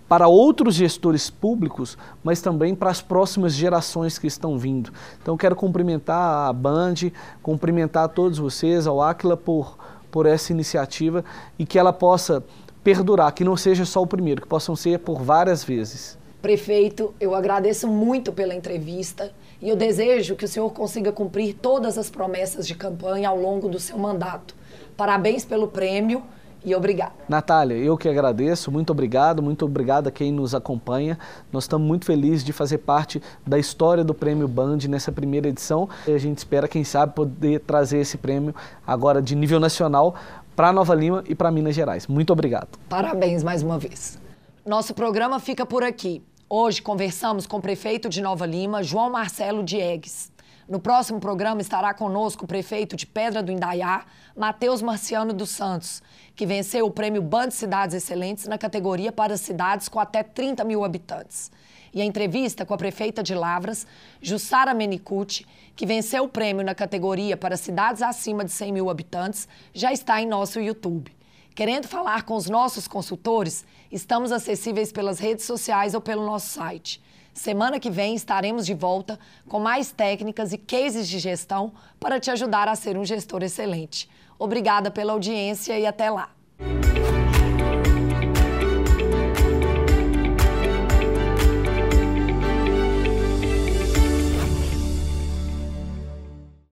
para 0.08 0.26
outros 0.26 0.74
gestores 0.74 1.28
públicos, 1.28 1.98
mas 2.24 2.40
também 2.40 2.74
para 2.74 2.90
as 2.90 3.02
próximas 3.02 3.52
gerações 3.52 4.18
que 4.18 4.26
estão 4.26 4.58
vindo. 4.58 4.90
Então 5.20 5.36
quero 5.36 5.54
cumprimentar 5.54 6.48
a 6.48 6.52
Band, 6.52 6.94
cumprimentar 7.42 8.04
a 8.04 8.08
todos 8.08 8.38
vocês, 8.38 8.86
ao 8.86 9.02
Aquila 9.02 9.36
por, 9.36 9.76
por 10.10 10.24
essa 10.24 10.52
iniciativa 10.52 11.24
e 11.58 11.66
que 11.66 11.78
ela 11.78 11.92
possa 11.92 12.42
perdurar, 12.82 13.32
que 13.32 13.44
não 13.44 13.56
seja 13.56 13.84
só 13.84 14.00
o 14.00 14.06
primeiro, 14.06 14.40
que 14.40 14.48
possam 14.48 14.74
ser 14.74 15.00
por 15.00 15.20
várias 15.22 15.62
vezes. 15.62 16.16
Prefeito, 16.40 17.12
eu 17.20 17.34
agradeço 17.34 17.86
muito 17.86 18.32
pela 18.32 18.54
entrevista 18.54 19.32
e 19.60 19.68
eu 19.68 19.76
desejo 19.76 20.36
que 20.36 20.44
o 20.44 20.48
senhor 20.48 20.70
consiga 20.70 21.12
cumprir 21.12 21.54
todas 21.54 21.98
as 21.98 22.08
promessas 22.08 22.66
de 22.66 22.74
campanha 22.74 23.28
ao 23.28 23.38
longo 23.38 23.68
do 23.68 23.78
seu 23.78 23.98
mandato. 23.98 24.54
Parabéns 24.96 25.44
pelo 25.44 25.68
prêmio 25.68 26.22
e 26.64 26.74
obrigado. 26.74 27.12
Natália, 27.28 27.76
eu 27.76 27.96
que 27.96 28.08
agradeço, 28.08 28.70
muito 28.70 28.90
obrigado, 28.90 29.42
muito 29.42 29.64
obrigado 29.64 30.08
a 30.08 30.10
quem 30.10 30.32
nos 30.32 30.54
acompanha. 30.54 31.18
Nós 31.52 31.64
estamos 31.64 31.86
muito 31.86 32.04
felizes 32.04 32.44
de 32.44 32.52
fazer 32.52 32.78
parte 32.78 33.22
da 33.46 33.58
história 33.58 34.04
do 34.04 34.14
Prêmio 34.14 34.48
Band 34.48 34.78
nessa 34.88 35.12
primeira 35.12 35.48
edição. 35.48 35.88
E 36.06 36.12
a 36.12 36.18
gente 36.18 36.38
espera, 36.38 36.66
quem 36.66 36.84
sabe, 36.84 37.14
poder 37.14 37.60
trazer 37.60 37.98
esse 37.98 38.18
prêmio 38.18 38.54
agora 38.86 39.22
de 39.22 39.34
nível 39.34 39.60
nacional 39.60 40.14
para 40.54 40.72
Nova 40.72 40.94
Lima 40.94 41.22
e 41.28 41.34
para 41.34 41.50
Minas 41.50 41.74
Gerais. 41.74 42.06
Muito 42.06 42.32
obrigado. 42.32 42.78
Parabéns 42.88 43.44
mais 43.44 43.62
uma 43.62 43.78
vez. 43.78 44.18
Nosso 44.66 44.92
programa 44.92 45.38
fica 45.38 45.64
por 45.64 45.82
aqui. 45.82 46.22
Hoje 46.50 46.80
conversamos 46.80 47.46
com 47.46 47.58
o 47.58 47.60
prefeito 47.60 48.08
de 48.08 48.22
Nova 48.22 48.46
Lima, 48.46 48.82
João 48.82 49.10
Marcelo 49.10 49.62
Diegues. 49.62 50.32
No 50.66 50.80
próximo 50.80 51.20
programa 51.20 51.60
estará 51.60 51.92
conosco 51.92 52.46
o 52.46 52.48
prefeito 52.48 52.96
de 52.96 53.06
Pedra 53.06 53.42
do 53.42 53.52
Indaiá, 53.52 54.06
Matheus 54.34 54.80
Marciano 54.80 55.34
dos 55.34 55.50
Santos, 55.50 56.02
que 56.34 56.46
venceu 56.46 56.86
o 56.86 56.90
prêmio 56.90 57.20
Band 57.20 57.50
Cidades 57.50 57.94
Excelentes 57.94 58.46
na 58.46 58.56
categoria 58.56 59.12
para 59.12 59.36
cidades 59.36 59.90
com 59.90 60.00
até 60.00 60.22
30 60.22 60.64
mil 60.64 60.84
habitantes. 60.84 61.52
E 61.92 62.00
a 62.00 62.04
entrevista 62.06 62.64
com 62.64 62.72
a 62.72 62.78
prefeita 62.78 63.22
de 63.22 63.34
Lavras, 63.34 63.86
Jussara 64.18 64.72
Menicucci, 64.72 65.44
que 65.76 65.84
venceu 65.84 66.24
o 66.24 66.28
prêmio 66.30 66.64
na 66.64 66.74
categoria 66.74 67.36
para 67.36 67.58
cidades 67.58 68.00
acima 68.00 68.42
de 68.42 68.52
100 68.52 68.72
mil 68.72 68.88
habitantes, 68.88 69.46
já 69.74 69.92
está 69.92 70.18
em 70.22 70.26
nosso 70.26 70.58
YouTube. 70.58 71.17
Querendo 71.58 71.88
falar 71.88 72.22
com 72.22 72.36
os 72.36 72.48
nossos 72.48 72.86
consultores, 72.86 73.66
estamos 73.90 74.30
acessíveis 74.30 74.92
pelas 74.92 75.18
redes 75.18 75.44
sociais 75.44 75.92
ou 75.92 76.00
pelo 76.00 76.24
nosso 76.24 76.46
site. 76.50 77.02
Semana 77.34 77.80
que 77.80 77.90
vem 77.90 78.14
estaremos 78.14 78.64
de 78.64 78.74
volta 78.74 79.18
com 79.48 79.58
mais 79.58 79.90
técnicas 79.90 80.52
e 80.52 80.56
cases 80.56 81.08
de 81.08 81.18
gestão 81.18 81.72
para 81.98 82.20
te 82.20 82.30
ajudar 82.30 82.68
a 82.68 82.76
ser 82.76 82.96
um 82.96 83.04
gestor 83.04 83.42
excelente. 83.42 84.08
Obrigada 84.38 84.88
pela 84.88 85.14
audiência 85.14 85.76
e 85.76 85.84
até 85.84 86.08
lá. 86.08 86.30